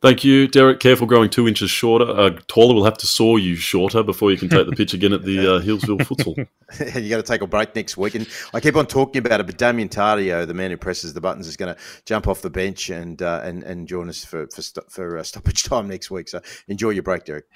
Thank 0.00 0.22
you, 0.22 0.46
Derek. 0.46 0.78
Careful 0.78 1.08
growing 1.08 1.28
two 1.28 1.48
inches 1.48 1.72
shorter. 1.72 2.08
Uh, 2.08 2.30
taller 2.46 2.72
will 2.72 2.84
have 2.84 2.98
to 2.98 3.06
saw 3.08 3.34
you 3.34 3.56
shorter 3.56 4.04
before 4.04 4.30
you 4.30 4.36
can 4.36 4.48
take 4.48 4.66
the 4.68 4.76
pitch 4.76 4.94
again 4.94 5.12
at 5.12 5.24
the 5.24 5.38
uh, 5.38 5.60
Healesville 5.60 5.98
futsal. 6.02 6.36
you 7.02 7.10
got 7.10 7.16
to 7.16 7.22
take 7.22 7.42
a 7.42 7.46
break 7.48 7.74
next 7.74 7.96
week. 7.96 8.14
And 8.14 8.28
I 8.54 8.60
keep 8.60 8.76
on 8.76 8.86
talking 8.86 9.24
about 9.24 9.40
it, 9.40 9.46
but 9.46 9.58
Damien 9.58 9.88
Taddeo, 9.88 10.46
the 10.46 10.54
man 10.54 10.70
who 10.70 10.76
presses 10.76 11.14
the 11.14 11.20
buttons, 11.20 11.48
is 11.48 11.56
going 11.56 11.74
to 11.74 11.80
jump 12.04 12.28
off 12.28 12.42
the 12.42 12.50
bench 12.50 12.90
and 12.90 13.20
uh, 13.22 13.40
and 13.42 13.64
and 13.64 13.88
join 13.88 14.08
us 14.08 14.24
for 14.24 14.46
for, 14.48 14.62
for 14.88 15.18
uh, 15.18 15.22
stoppage 15.22 15.64
time 15.64 15.88
next 15.88 16.12
week. 16.12 16.28
So 16.28 16.40
enjoy 16.68 16.90
your 16.90 17.04
break, 17.04 17.24
Derek. 17.24 17.46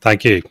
Thank 0.00 0.24
you. 0.24 0.42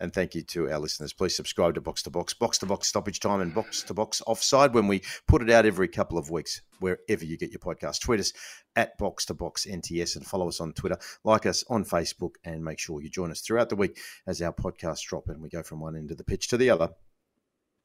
And 0.00 0.12
thank 0.12 0.34
you 0.34 0.42
to 0.42 0.70
our 0.70 0.78
listeners. 0.78 1.12
Please 1.12 1.36
subscribe 1.36 1.74
to 1.74 1.80
Box 1.80 2.02
to 2.04 2.10
Box, 2.10 2.32
Box 2.32 2.58
to 2.58 2.66
Box 2.66 2.88
Stoppage 2.88 3.20
Time, 3.20 3.40
and 3.40 3.54
Box 3.54 3.82
to 3.82 3.94
Box 3.94 4.22
Offside 4.26 4.72
when 4.72 4.88
we 4.88 5.02
put 5.28 5.42
it 5.42 5.50
out 5.50 5.66
every 5.66 5.88
couple 5.88 6.16
of 6.16 6.30
weeks, 6.30 6.62
wherever 6.78 7.24
you 7.24 7.36
get 7.36 7.50
your 7.50 7.60
podcast. 7.60 8.00
Tweet 8.00 8.20
us 8.20 8.32
at 8.76 8.96
Box 8.96 9.26
to 9.26 9.34
Box 9.34 9.66
NTS 9.66 10.16
and 10.16 10.26
follow 10.26 10.48
us 10.48 10.60
on 10.60 10.72
Twitter. 10.72 10.96
Like 11.22 11.44
us 11.44 11.64
on 11.68 11.84
Facebook, 11.84 12.36
and 12.44 12.64
make 12.64 12.78
sure 12.78 13.02
you 13.02 13.10
join 13.10 13.30
us 13.30 13.40
throughout 13.40 13.68
the 13.68 13.76
week 13.76 13.98
as 14.26 14.40
our 14.40 14.52
podcasts 14.52 15.06
drop 15.06 15.28
and 15.28 15.42
we 15.42 15.48
go 15.48 15.62
from 15.62 15.80
one 15.80 15.96
end 15.96 16.10
of 16.10 16.16
the 16.16 16.24
pitch 16.24 16.48
to 16.48 16.56
the 16.56 16.70
other 16.70 16.90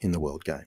in 0.02 0.12
the 0.12 0.20
world 0.20 0.44
game. 0.44 0.66